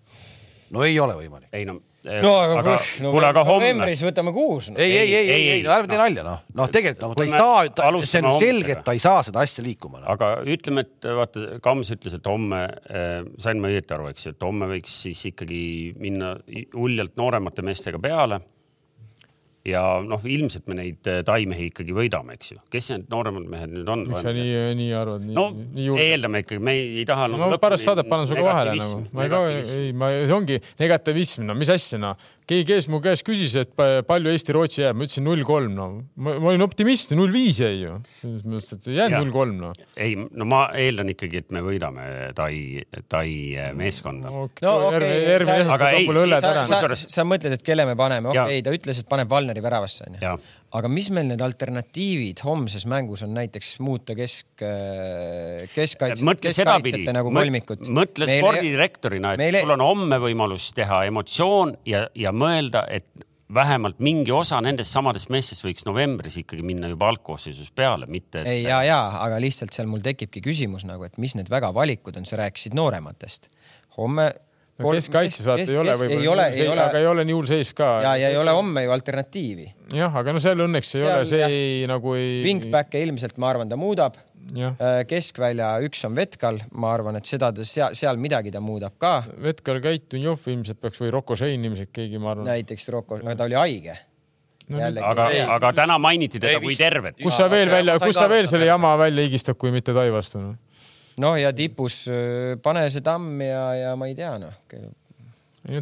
[0.76, 1.49] no ei ole võimalik.
[1.55, 3.70] ei no, no aga, aga no, kuule, aga homme.
[3.70, 4.80] novembris võtame kuus no..
[4.82, 6.05] ei, ei, ei, ei, ei, no ärme tee no.
[6.07, 9.22] nalja, noh, noh, tegelikult noh, ta ei saa, see on selge, et ta ei saa
[9.28, 10.07] seda asja liikuma no..
[10.16, 14.34] aga ütleme, et vaata, Kams ütles, et homme äh,, sain ma õieti aru, eks ju,
[14.34, 15.62] et homme võiks siis ikkagi
[16.01, 16.34] minna
[16.74, 18.41] uljalt nooremate meestega peale.
[19.68, 23.74] Ja noh, ilmselt me neid äh, taimehi ikkagi võidame, eks ju, kes need nooremad mehed
[23.76, 24.07] nüüd on?
[24.09, 26.05] miks sa nii, nii arvad, nii no nii julgelt?
[26.07, 29.26] eeldame ikkagi, me ei, ei taha no ma pärast saadet panen sinuga vahele nagu, ma
[29.28, 32.18] ei ka, ei, ma, see ongi negativism, no mis asja, noh.
[32.49, 35.88] keegi käis mu käest küsis, et pa- palju Eesti-Rootsi jääb, ma ütlesin null kolm, no
[36.18, 37.99] ma, ma olin optimist, null viis jäi ju.
[38.20, 39.78] selles mõttes, et jääb null kolm, noh.
[39.95, 42.51] ei, no ma eeldan ikkagi, et me võidame Tai,
[43.12, 43.28] Tai
[43.59, 44.30] äh, meeskonda.
[44.32, 48.66] No järgmine okei,, järgmine sa- sa, sa, sa mõtled, et kelle me paneme, okei okay,,
[48.66, 50.36] ta ütles, et paneb Valneri väravasse onju
[50.72, 55.68] aga mis meil need alternatiivid homses mängus on näiteks muuta kesk, sedapidi
[56.54, 57.89] keskkaitsjate, nagu kolmikut.
[57.91, 63.10] mõtle spordidirektorina, et meile- sul on homme võimalus teha emotsioon ja, ja mõelda, et
[63.54, 68.47] vähemalt mingi osa nendest samadest meestest võiks novembris ikkagi minna juba algkoosseisus peale, mitte et
[68.47, 72.16] ei, ja, ja, aga lihtsalt seal mul tekibki küsimus nagu, et mis need väga valikud
[72.16, 73.52] on, sa rääkisid noorematest.
[73.97, 74.32] homme.
[74.82, 77.49] No keskkaitses vaata ei ole ei ole, võib-olla, ei ole aga ei ole nii hull
[77.49, 77.91] seis ka.
[78.05, 79.67] ja, ja ei ole homme ju alternatiivi.
[79.97, 81.55] jah, aga no seal õnneks ei Seal ole, see jah.
[81.55, 82.41] ei nagu ei.
[82.45, 84.19] Wingback'e ilmselt ma arvan, ta muudab.
[84.57, 84.75] jah,
[85.07, 89.17] keskvälja üks on Vetkal, ma arvan, et seda ta seal, seal midagi ta muudab ka.
[89.41, 92.49] Vetkal Käitun-Jov ilmselt peaks või Rocco Šein ilmselt keegi, ma arvan.
[92.49, 93.99] näiteks Rocco, aga ta oli haige.
[94.71, 97.17] aga, aga täna mainiti teda Ei, kui tervet.
[97.21, 100.09] kus sa veel Aga välja, kus sa veel selle jama välja higistad, kui mitte Tai
[100.13, 100.55] vastu no??
[101.22, 102.03] noh, ja tipus
[102.63, 104.57] pane see tamm ja, ja ma ei tea noh.
[104.74, 104.95] ei no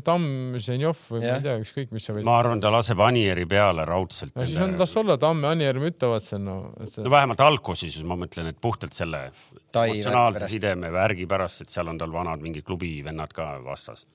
[0.04, 1.38] Tamm, Ženjov või ma Jah.
[1.40, 2.26] ei tea, ükskõik, mis sa võid.
[2.28, 4.34] ma arvan, ta laseb Anieri peale raudselt.
[4.36, 7.44] no siis on, las olla Tamm ja Anier ütlevad seal no, et see no vähemalt
[7.46, 9.30] algkoosseisus ma mõtlen, et puhtalt selle
[9.72, 14.06] emotsionaalse sideme värgi pärast, et seal on tal vanad mingid klubivennad ka vastas.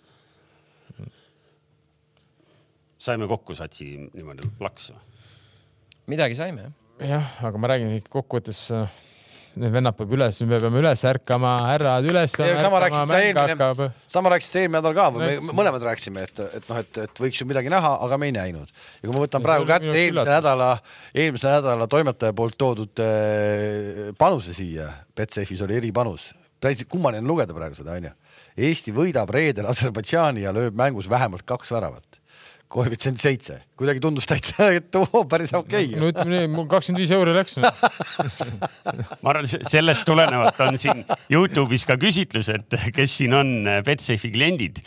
[3.04, 5.00] saime kokku satsi niimoodi plaks või?
[6.12, 6.78] midagi saime jah.
[7.16, 9.00] jah, aga ma räägin ikka kokkuvõttes äh,
[9.60, 12.34] need vennad peab üles, me peame üles ärkama, härrad üles.
[12.34, 16.70] sama rääkisid sa eelmine sama rääkisid sa eelmine nädal ka, me mõlemad rääkisime, et, et
[16.70, 18.72] noh, et, et võiks ju midagi näha, aga me ei näinud.
[19.00, 20.70] ja kui ma võtan praegu kätte eelmise nädala,
[21.14, 26.32] eelmise nädala toimetaja poolt toodud eh, panuse siia, Betsafe'is oli eripanus,
[26.62, 28.12] täitsa kummaline lugeda praegu seda onju.
[28.54, 32.20] Eesti võidab reedel Aserbaidžaani ja lööb mängus vähemalt kaks väravat.
[32.72, 36.12] Koefitsient seitse, kuidagi tundus täitsa, et oo, päris okei no okay..
[36.12, 37.70] ütleme nii, mul kakskümmend viis euri läks no.
[39.22, 43.52] ma arvan, sellest tulenevalt on siin Youtube'is ka küsitlus, et kes siin on
[43.86, 44.80] Betsafe'i kliendid.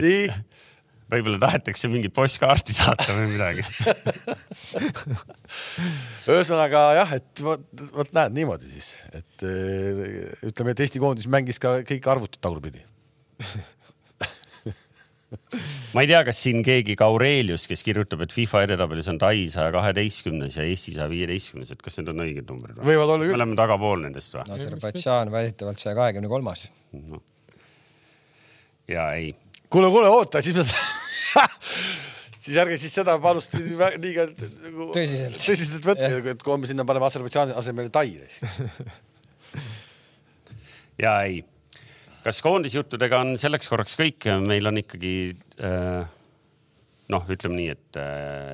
[0.00, 0.28] nii,
[1.12, 3.64] võib-olla tahetakse mingit postkaarti saata või midagi.
[6.34, 7.64] ühesõnaga jah, et vot,
[7.96, 12.84] vot näed niimoodi siis, et ütleme, et Eesti koondis mängis ka kõik arvutid tagurpidi.
[15.94, 19.34] ma ei tea, kas siin keegi ka Aurelius, kes kirjutab, et FIFA edetabelis on Tai
[19.52, 22.92] saja kaheteistkümnes ja Eesti saja viieteistkümnes, et kas need on õiged numbrid või?
[22.92, 23.38] võivad olla me küll.
[23.40, 24.46] oleme tagapool nendest või?
[24.56, 26.68] Aserbaidžaan väidetavalt saja kahekümne kolmas.
[28.88, 29.34] ja ei,
[29.68, 30.64] kuule, kuule, oota, siis me
[32.48, 33.52] siis ärge siis seda palust
[34.00, 35.36] liiga nagu Tõsiselt.
[35.44, 38.08] tõsiselt võtke, et kui me sinna paneme Aserbaidžaani asemel Tai.
[41.04, 41.42] ja ei.
[42.28, 45.12] Kas koondisjuttudega on selleks korraks kõik, meil on ikkagi
[45.64, 46.08] äh,
[47.12, 47.98] noh, ütleme nii, et,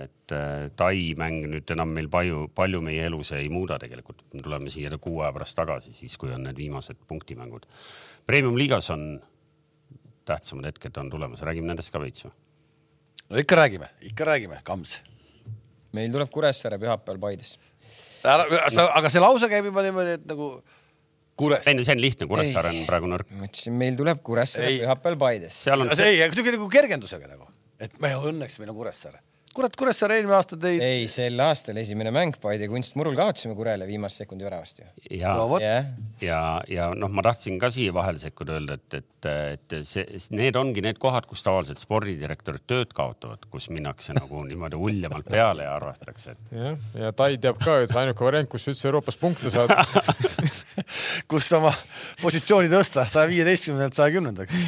[0.04, 4.22] et äh, Tai mäng nüüd enam meil palju, palju meie elus ei muuda tegelikult.
[4.34, 7.66] me tuleme siia kuu aja pärast tagasi, siis kui on need viimased punktimängud.
[8.26, 9.18] Premium-liigas on
[10.24, 12.32] tähtsamad hetked on tulemas, räägime nendest ka veits või?
[13.30, 15.00] no ikka räägime, ikka räägime, Kams.
[15.96, 17.58] meil tuleb Kuressaare pühapäeval Paides.
[18.24, 20.54] aga see lause käib juba niimoodi, et nagu
[21.36, 21.74] Kuressaare.
[21.74, 23.30] ei, see on lihtne, Kuressaare on praegu nõrk.
[23.34, 24.80] ma ütlesin, meil tuleb Kuressaare Ei.
[24.84, 25.60] pühapäeval Paides.
[25.66, 27.48] seal on see ei, aga siuke nagu kergendusega nagu,
[27.82, 29.18] et me õnneks meil on Kuressaare.
[29.54, 30.78] kurat, Kuressaare eelmine aasta tõi.
[30.82, 34.86] ei, sel aastal esimene mäng Paide kunstmurul kaotasime Kurele viimase sekundi väravast ju.
[35.18, 35.90] ja no vot, jah,
[36.22, 39.30] ja, ja noh, ma tahtsin ka siia vahele sekkuda öelda, et, et,
[39.74, 44.78] et see, need ongi need kohad, kus tavaliselt spordidirektorid tööd kaotavad, kus minnakse nagu niimoodi
[44.78, 48.86] uljamalt peale ja arvatakse, et jah, ja Tai teab ka, et ainuke variant, kus üldse
[48.90, 49.82] Euroopas punkte saada.
[51.30, 51.72] kus oma
[52.22, 54.60] positsiooni tõsta saja viieteistkümnendalt saja kümnendaks.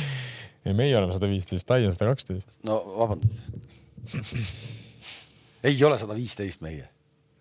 [0.65, 2.59] ei, meie oleme sada viisteist, Tai on sada kaksteist.
[2.67, 3.47] no vabandust.
[5.67, 6.89] ei ole sada viisteist meie.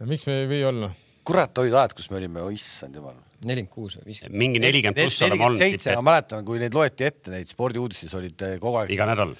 [0.06, 0.94] miks me ei või olla?
[1.26, 3.16] kurat, olid ajad, kus me olime, oh issand jumal.
[3.46, 4.38] nelikümmend kuus või viiskümmend.
[4.42, 8.46] mingi nelikümmend pluss oleme olnud seitse, ma mäletan, kui neid loeti ette, neid spordiuudistes olid
[8.46, 8.94] eh, kogu aeg.
[8.94, 9.34] iga nädal.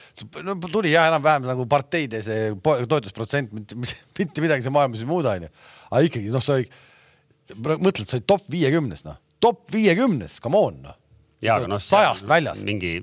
[0.46, 5.52] no tuli jah, enam-vähem nagu parteide see toetusprotsent, mitte midagi see maailmas ei muuda, onju.
[5.92, 6.70] aga ikkagi noh, sa oli,
[7.62, 11.00] mõtled, sa olid top viiekümnes noh, top viiekümnes, come on noh.
[11.44, 12.64] ja aga noh, sajast väljas.
[12.68, 12.98] mingi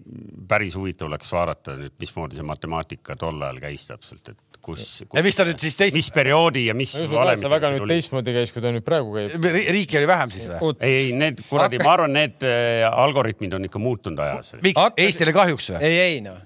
[0.48, 5.16] päris huvitav oleks vaadata nüüd, mismoodi see matemaatika tol ajal käis täpselt, et kus, kus.
[5.18, 8.54] ja mis ta nüüd siis teist, mis perioodi ja mis see väga nüüd teistmoodi käis,
[8.54, 9.50] kui ta nüüd praegu käib.
[9.76, 10.72] riiki oli vähem siis või?
[10.78, 14.56] ei, ei need kuradi, ma arvan, need äh, algoritmid on ikka muutunud ajas.
[14.62, 15.84] miks Hakkas-, Eestile kahjuks või?
[15.88, 16.38] ei, ei noh,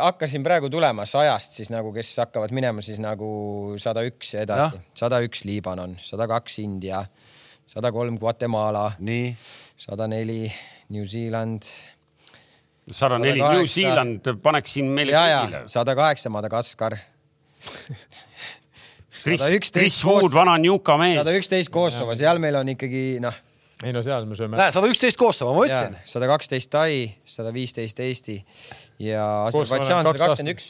[0.00, 4.80] hakkasin praegu tulema sajast siis nagu, kes hakkavad minema siis nagu sada üks ja edasi
[4.96, 7.04] sada üks Liibanon, sada kaks India,
[7.66, 9.34] sada kolm Guatemala, nii,
[9.76, 10.52] sada neli
[10.92, 11.62] New Zealand
[12.90, 13.58] sada neli, 108.
[13.58, 15.62] New Zealand paneks siin meile ja, ja kõigile.
[15.72, 16.96] sada kaheksa Madagaskar,
[19.24, 21.32] Chris 111, Chris Wood, vana Njuka mees sada.
[21.38, 23.36] üksteist Kosovo, seal meil on ikkagi noh,
[23.84, 24.58] ei no seal me sööme.
[24.60, 25.96] näe sada üksteist Kosovo, ma ütlesin.
[26.08, 28.38] sada kaksteist Tai, sada viisteist Eesti
[29.02, 30.68] ja Aserbaidžaan on sada kaks kakskümmend üks.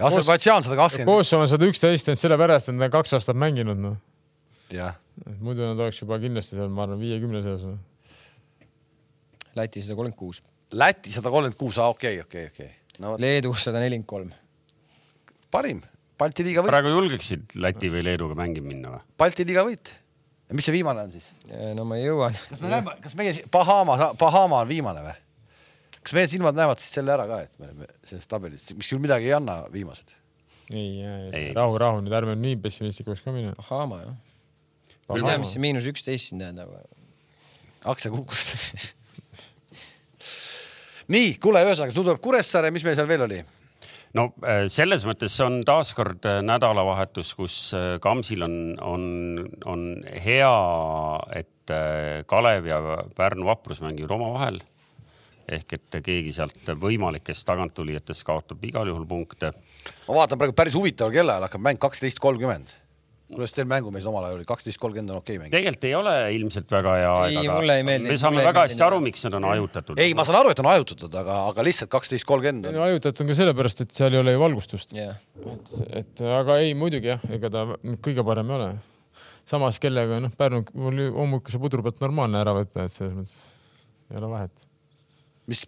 [0.00, 1.12] ja Aserbaidžaan sada kakskümmend.
[1.14, 3.96] Kosovo on sada üksteist teinud sellepärast, et nad on kaks aastat mänginud, noh.
[4.74, 4.96] jah,
[5.40, 7.66] muidu nad oleks juba kindlasti seal, ma arvan, viiekümne seas.
[7.68, 7.78] noh.
[9.56, 10.42] Läti sada kolmkümmend kuus,
[10.76, 12.70] Läti sada kolmkümmend kuus, okei, okei, okei.
[13.00, 14.32] no vot, Leedu sada nelikümmend kolm.
[15.54, 15.84] parim,
[16.18, 19.04] Balti liiga võit, praegu julgeksid Läti või Leeduga mängima minna või?
[19.20, 19.92] Balti liiga võit.
[20.52, 21.30] mis see viimane on siis?
[21.76, 22.36] no ma jõuan.
[22.50, 25.16] kas me näeme, kas meie, Bahama, Bahama on viimane või?
[26.02, 29.02] kas meie silmad näevad siis selle ära ka, et me oleme selles tabelis, mis küll
[29.02, 30.12] midagi ei anna, viimased?
[30.70, 31.30] ei, Ei.
[31.32, 33.52] ei, rahu, rahu, nüüd ärme nii pessimistlikuks ka mine.
[33.58, 34.14] Bahama jah.
[35.08, 36.72] Ma ei tea, mis see miinus üksteist siin tähendab.
[37.84, 38.54] aktsia kukkus.
[41.14, 43.44] nii, kuule, ühesõnaga, siis tuleb Kuressaare, mis meil seal veel oli?
[44.16, 49.04] no äh, selles mõttes on taaskord äh, nädalavahetus, kus äh, Kamsil on, on,
[49.68, 49.84] on
[50.24, 50.54] hea,
[51.36, 51.52] et
[52.30, 52.76] Kalev ja
[53.18, 54.60] Pärnu Vaprus mängivad omavahel.
[55.46, 59.52] ehk et keegi sealt võimalikest taganttulijatest kaotab igal juhul punkte.
[60.06, 62.70] ma vaatan praegu päris huvitaval kellaajal hakkab mäng kaksteist kolmkümmend.
[63.26, 65.50] Kuidas teil mängumees omal ajal oli, kaksteist kolmkümmend on okei mäng?
[65.50, 69.00] tegelikult ei ole ilmselt väga hea Ei, aeg, ei meeldi- me saame väga hästi aru,
[69.02, 69.98] miks nad on hajutatud.
[70.02, 72.78] ei, ma saan aru, et on hajutatud, aga, aga lihtsalt kaksteist kolmkümmend on.
[72.84, 74.94] hajutatud on ka sellepärast, et seal ei ole ju valgustust.
[74.96, 77.66] jah, et, et aga ei, muidugi jah, ega ta
[78.06, 78.70] kõige parem ei ole.
[79.46, 83.36] samas kellega noh, Pärnu, mul ju hommikuse pudru pealt normaalne ära võtta, et selles mõttes
[84.12, 84.65] ei ole vahet.
[85.46, 85.62] Mis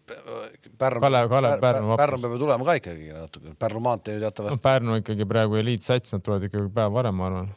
[0.78, 1.96] Pärnu, Kalev- Kalev- Pärnu.
[1.96, 4.62] Pärnu peab ju tulema ka ikkagi natuke, Pärnu maantee ju no teatavasti.
[4.62, 7.50] Pärnu ikkagi praegu eliitsats, nad tulevad ikkagi päev varem, ma arvan.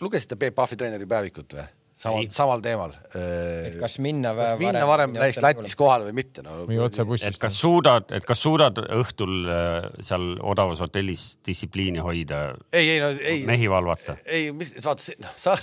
[0.00, 1.68] lugesite Peep Pahvi treeneri päevikut või?
[2.00, 2.94] samal samal teemal.
[3.14, 6.62] et kas minna kas minna varem näiteks Lätis kohale või mitte no,.
[6.68, 7.40] või otse et bussist.
[7.42, 13.10] kas suudad, et kas suudad õhtul äh, seal odavas hotellis distsipliini hoida, ei, ei no
[13.20, 14.16] ei, mehi valvata?
[14.24, 15.58] ei, mis, vaata, noh, sa,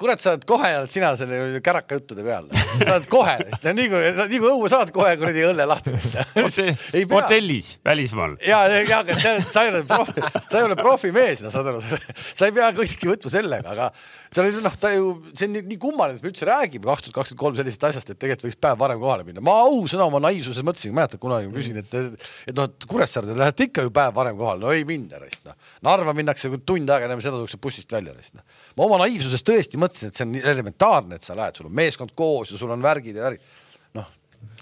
[0.00, 2.48] kurat, sa oled kohe, oled sina selle käraka juttude peal.
[2.82, 5.94] sa oled kohe, nii kui, nii kui õue saad, kohe kuradi õlle lahti.
[6.44, 6.74] pea,
[7.12, 8.36] hotellis, välismaal.
[8.44, 11.82] ja, ja, aga sa, ei ole profi, sa ei ole profimees, no saad aru,
[12.28, 13.90] sa ei pea kõiki võtma sellega, aga
[14.34, 17.06] seal oli noh, ta ju, see on nii, nii kummaline, et me üldse räägime kaks
[17.06, 19.44] tuhat kakskümmend kolm sellisest asjast, et tegelikult võiks päev varem kohale minna.
[19.44, 23.36] ma ausõna oma naiivsuses mõtlesin, mäletad kunagi ma küsin, et, et noh, et Kuressaare te
[23.38, 25.56] lähete ikka ju päev varem kohale, no ei minda raisk noh.
[25.86, 28.46] Narva minnakse tund aega enne seda tullakse bussist välja raisk noh.
[28.78, 31.78] ma oma naiivsuses tõesti mõtlesin, et see on nii elementaarne, et sa lähed, sul on
[31.82, 33.54] meeskond koos ja sul on värgid ja värgid.
[34.00, 34.10] noh,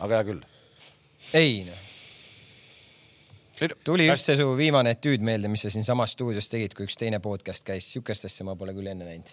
[0.01, 0.45] aga hea küll.
[1.41, 1.85] ei noh,
[3.85, 7.21] tuli just see su viimane etüüd meelde, mis sa siinsamas stuudios tegid, kui üks teine
[7.23, 9.33] podcast käis, siukest asja ma pole küll enne näinud.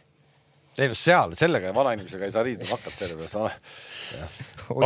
[0.80, 3.36] Ei no seal, sellega vanainimesega ei saa riidma hakata, sellepärast.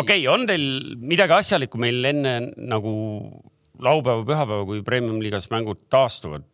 [0.02, 2.96] okei on teil midagi asjalikku meil enne nagu
[3.84, 6.46] laupäeva, pühapäeva, kui premium-liigas mängud taastuvad,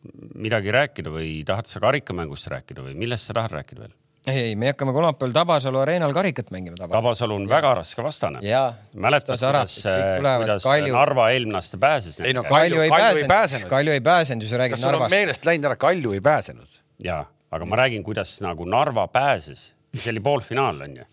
[0.42, 3.98] midagi rääkida või tahad sa karikamängust rääkida või millest sa tahad rääkida veel?
[4.28, 6.78] ei, ei, me hakkame kolmapäeval Tabasalu areenal karikat mängima.
[6.78, 8.42] Tabasalu on väga raske vastane.
[8.46, 8.76] jaa.
[8.96, 12.20] mäletad, kuidas, kuidas Kalju, Narva eelmine aasta pääses?
[12.20, 15.12] Ei no Kalju ei Kalju ei pääsenud pääsenud., Kalju ei pääsenud, ju sa räägid Narvast.
[15.12, 16.82] meelest läinud ära, Kalju ei pääsenud?
[17.04, 21.06] jaa, aga ma räägin, kuidas nagu Narva pääses, see oli poolfinaal onju.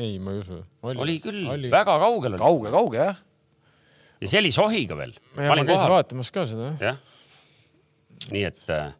[0.00, 0.60] ei, ma ei usu.
[0.82, 3.20] oli küll, väga kaugel oli kauge, kauge jah.
[4.20, 5.14] ja see oli sohiga veel.
[5.36, 6.92] ma olin käisin kohal, vaatamas ka seda, jah.
[6.92, 8.28] jah.
[8.34, 8.92] nii et äh,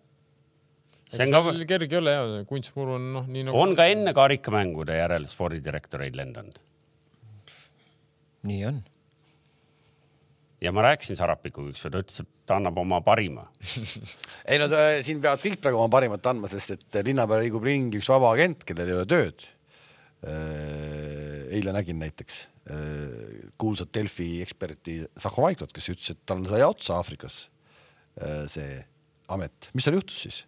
[1.11, 3.61] see on ka kerge ei ole ja kunstmuru on noh, nii nagu.
[3.61, 6.61] on ka enne karikamängude järel spordidirektoreid lendanud
[8.43, 8.83] nii on.
[10.61, 13.47] ja ma rääkisin Sarapikuga ükskord, ta ütles, et ta annab oma parima.
[14.51, 17.65] ei no ta, siin peavad kõik praegu oma parimat andma, sest et linna peal liigub
[17.67, 19.49] ringi üks vaba agent, kellel ei ole tööd.
[20.21, 27.47] eile nägin näiteks äh, kuulsat Delfi eksperti Zahhovaikot, kes ütles, et tal sai otsa Aafrikas
[28.21, 28.83] äh, see
[29.33, 29.71] amet.
[29.73, 30.43] mis seal juhtus siis?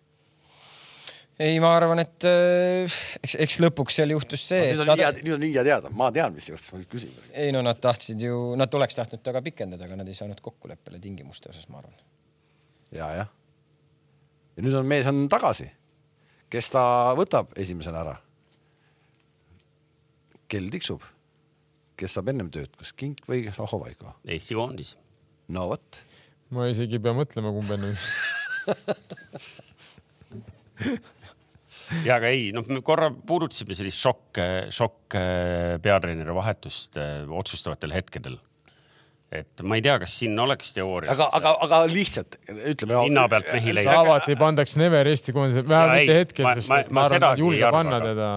[1.41, 5.01] ei, ma arvan, et äh, eks, eks lõpuks seal juhtus see, nüüd et on nad
[5.01, 7.12] hea, nüüd on nii hea teada, ma tean, mis juhtus, ma nüüd küsin.
[7.33, 10.99] ei no nad tahtsid ju, nad oleks tahtnud temaga pikendada, aga nad ei saanud kokkuleppele
[11.03, 11.97] tingimuste osas, ma arvan.
[12.97, 13.28] ja, jah.
[14.57, 15.68] ja nüüd on mees on tagasi.
[16.53, 16.83] kes ta
[17.18, 18.16] võtab esimesena ära?
[20.53, 21.01] kell tiksub.
[21.97, 24.07] kes saab ennem tööd, kas Kink või Zahhovaiko?
[24.28, 24.91] Eesti koondis.
[25.49, 25.89] no vot
[26.53, 27.91] ma isegi ei pea mõtlema, kumb enne.
[32.07, 34.40] ja aga ei, noh, me korra puudutasime sellist šokk,
[34.72, 35.18] šokk
[35.82, 38.38] peatreeneri vahetust eh, otsustavatel hetkedel.
[39.33, 41.12] Et ma ei tea, kas siin oleks teoorias.
[41.14, 42.99] aga, aga, aga lihtsalt ütleme.
[43.07, 43.95] hinna pealt mehi leida.
[44.03, 47.70] alati pandaks Never Eesti koondise, vähemalt mitte hetkel sest ma- ma ma arvan, et julge
[47.76, 48.28] panna aga- teda,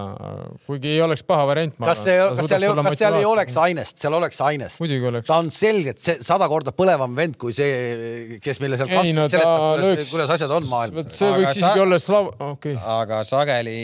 [0.70, 1.76] kuigi ei oleks paha variant.
[1.80, 4.80] kas see, kas seal, kas seal ei oleks ainest, seal oleks ainest.
[4.84, 5.28] muidugi oleks.
[5.28, 9.28] ta on selgelt see sada korda põlevam vend kui see, kes meile seal ei no
[9.28, 12.78] ta seletab, lööks, kuidas asjad on maailmas see Aga võiks sa- isegi olla slav, okei.
[13.00, 13.78] aga sageli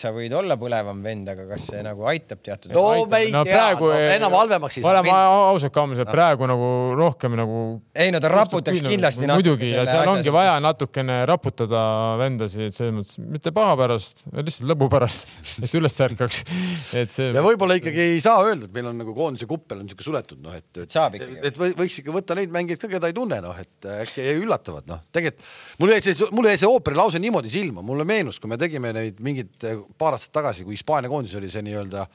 [0.00, 3.44] sa võid olla põlevam vend, aga kas see nagu aitab teatud no me ei no
[3.44, 5.84] tea praegu no,, enam halvemaks saa oleme ausad ka,
[6.14, 6.53] praegu nagu
[6.98, 7.60] rohkem nagu
[7.98, 10.34] ei no ta raputaks kindlasti natuke muidugi ja seal asja ongi sees.
[10.36, 11.82] vaja natukene raputada
[12.20, 15.30] vendasid, selles mõttes mitte paha pärast, lihtsalt lõbu pärast,
[15.64, 16.42] et üles ärkaks.
[16.96, 19.88] et see ja võib-olla ikkagi ei saa öelda, et meil on nagu koondise kuppel on
[19.88, 21.40] niisugune suletud, noh et, et Saab ikkagi.
[21.50, 24.86] et või- võiks ikka võtta neid mängijaid ka, keda ei tunne, noh et äkki üllatavad,
[24.90, 28.50] noh tegelikult mul jäi see, mul jäi see ooperi lause niimoodi silma, mulle meenus, kui
[28.50, 32.06] me tegime neid mingid eh, paar aastat tagasi, kui Hispaania koondis oli see nii-öelda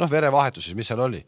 [0.00, 1.20] noh, verevahetus siis, mis seal oli.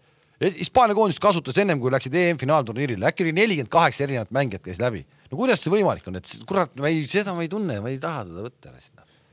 [0.43, 5.05] Hispaania koondist kasutas ennem kui läksid EM-finaalturniirile, äkki oli nelikümmend kaheksa erinevat mängijat käis läbi.
[5.31, 7.99] no kuidas see võimalik on, et kurat, ma ei, seda ma ei tunne, ma ei
[8.03, 8.73] taha seda võtta.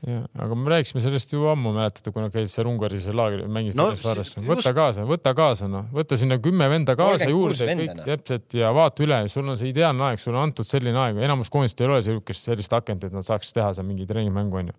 [0.06, 3.80] jah, aga me rääkisime sellest ju ammu, mäletate, kui nad käisid seal Ungaris laagri, mängisid
[3.80, 4.32] No Ferencvaros.
[4.46, 8.08] võta kaasa, võta kaasa, noh, võta sinna kümme venda kaasa 36 juurde, kõik noh.
[8.08, 11.52] täpselt ja vaata üle, sul on see ideaalne aeg, sulle on antud selline aeg, enamus
[11.52, 14.78] koondist ei ole sellist, sellist akent, et nad saaks teha seal mingi treeningmängu onju.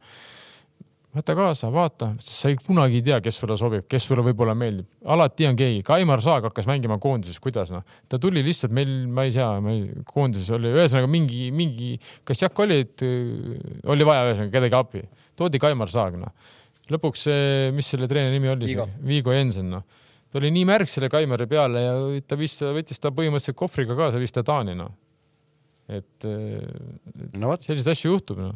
[1.15, 4.53] Võta kaasa, vaata, sest sa ei kunagi ei tea, kes sulle sobib, kes sulle võib-olla
[4.57, 8.91] meeldib, alati on keegi, Kaimar Saag hakkas mängima koondises, kuidas noh, ta tuli lihtsalt meil,
[9.11, 9.49] ma ei tea,
[10.07, 11.91] koondises oli ühesõnaga mingi, mingi,
[12.27, 13.57] kas Jaak oli, et öö,
[13.91, 15.03] oli vaja ühesõnaga kedagi appi,
[15.39, 16.31] toodi Kaimar Saag noh.
[16.91, 17.43] lõpuks see,
[17.75, 18.71] mis selle treeneri nimi oli
[19.07, 19.35] Vigo.
[19.35, 19.83] Jensen noh,
[20.31, 21.93] ta oli nii märg selle Kaimari peale ja
[22.23, 24.95] ta vist võttis ta põhimõtteliselt kohvriga kaasa, viis ta Taani noh.
[25.91, 26.63] et öö,
[27.35, 28.55] no vot, selliseid asju juhtub noh.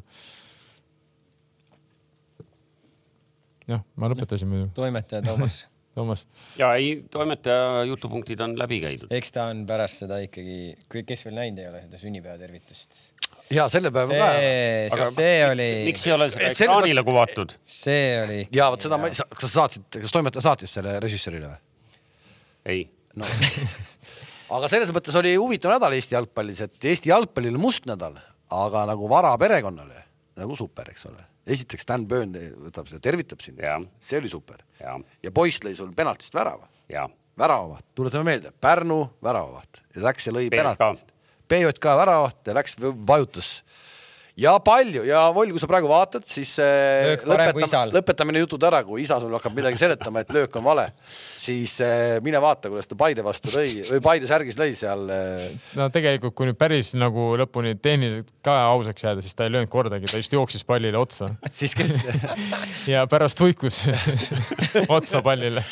[3.69, 5.59] jah, ma lõpetasin muidu, toimetaja Toomas,
[5.97, 6.25] Toomas.
[6.59, 9.11] ja ei, toimetaja jutupunktid on läbi käidud.
[9.15, 12.99] eks ta on pärast seda ikkagi, kui, kes veel näinud ei ole seda sünnipäevatervitust.
[13.55, 14.31] ja selle päeva ka.
[14.37, 17.57] see, see oli, miks ei ole seda ekraanile kuvatud?
[17.77, 18.41] see oli.
[18.55, 21.61] ja vot seda ma, kas sa saatsid, kas toimetaja saatis selle režissöörile või?
[22.75, 22.87] ei,
[23.17, 23.29] no.
[24.57, 28.17] aga selles mõttes oli huvitav nädal Eesti jalgpallis, et Eesti jalgpallil must nädal,
[28.53, 30.03] aga nagu vara perekonnale
[30.35, 31.23] nagu super, eks ole.
[31.45, 32.33] Esiteks Dan Burn
[32.67, 33.61] võtab seda, tervitab sind.
[33.99, 34.63] See oli super.
[35.23, 36.67] ja, poiss lõi sul penaltist värava,
[37.39, 40.57] väravavaht, tuletame meelde, Pärnu väravavaht, läks ja lõi PJK.
[40.57, 41.11] penaltist.
[41.51, 43.57] PJK väravavaht ja läks, vajutas
[44.39, 47.93] ja palju ja Voll, kui sa praegu vaatad, siis isal.
[47.95, 50.89] lõpetame need jutud ära, kui isa sul hakkab midagi seletama, et löök on vale,
[51.39, 55.47] siis äh, mine vaata, kuidas ta Paide vastu lõi või Paide särgis lõi seal äh,
[55.79, 59.71] no tegelikult, kui nüüd päris nagu lõpuni tehniliselt ka ausaks jääda, siis ta ei löönud
[59.71, 61.95] kordagi, ta just jooksis pallile otsa siis kes
[62.93, 63.85] ja pärast tuikus
[64.97, 65.63] otsa pallile.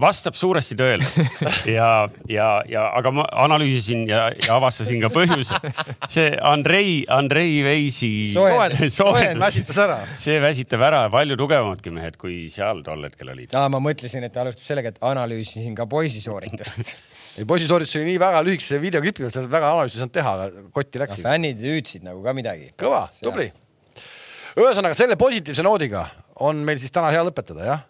[0.00, 1.04] Vastab suuresti tõele
[1.76, 5.58] ja, ja, ja aga ma analüüsisin ja, ja avastasin ka põhjuse.
[6.10, 8.94] see Andrei, Andrei Veisi Soojendus.
[9.00, 9.98] Soojendus väsitas ära.
[10.18, 13.54] see väsitab ära palju tugevamadki mehed, kui seal tol hetkel olid.
[13.58, 16.94] aa, ma mõtlesin, et ta alustab sellega, et analüüsisin ka poisi sooritust.
[17.38, 20.36] ei poisi sooritus oli nii väga lühikese videoklipi peal, seal väga analüüsi ei saanud teha,
[20.38, 21.22] aga kotti läks.
[21.24, 22.70] fännid hüüdsid nagu ka midagi.
[22.80, 23.50] kõva, tubli.
[24.54, 26.06] ühesõnaga selle positiivse noodiga
[26.44, 27.84] on meil siis täna hea lõpetada, jah?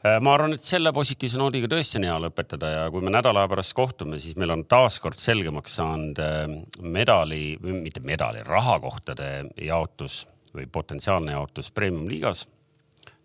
[0.00, 3.42] Äh, ma arvan, et selle positiivse noodiga tõesti on hea lõpetada ja kui me nädala
[3.52, 6.38] pärast kohtume, siis meil on taaskord selgemaks saanud äh,
[6.80, 9.26] medali, mitte medali, rahakohtade
[9.60, 10.22] jaotus
[10.54, 12.46] või potentsiaalne jaotus premium-liigas.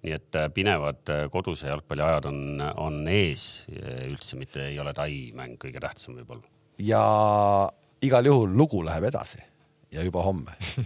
[0.04, 2.42] nii et äh, pinevad koduse jalgpalli ajad on,
[2.84, 3.46] on ees,
[4.10, 6.44] üldse mitte ei ole Tai mäng kõige tähtsam võib-olla.
[6.78, 7.06] ja
[8.04, 9.40] igal juhul lugu läheb edasi
[9.96, 10.60] ja juba homme.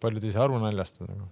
[0.00, 1.28] paljud ei saa aru naljast nagu.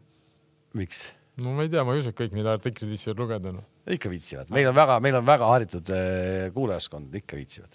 [0.76, 1.08] miks?
[1.44, 3.66] No ma ei tea, ma ei usu, et kõik neid artikleid viitsivad lugeda noh.
[3.90, 7.72] ikka viitsivad, meil on väga, meil on väga haritud eh, kuulajaskond, ikka viitsivad.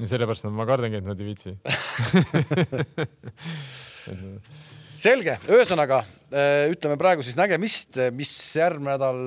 [0.00, 1.50] ja sellepärast ma kardangi, et nad ei viitsi.
[5.06, 5.98] selge, ühesõnaga
[6.30, 9.18] eh, ütleme praegu siis nägemist, mis järgmine nädal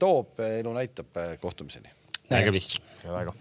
[0.00, 1.10] toob, elu näitab,
[1.44, 1.90] kohtumiseni.
[2.32, 2.70] nägemist.
[3.04, 3.32] ja väga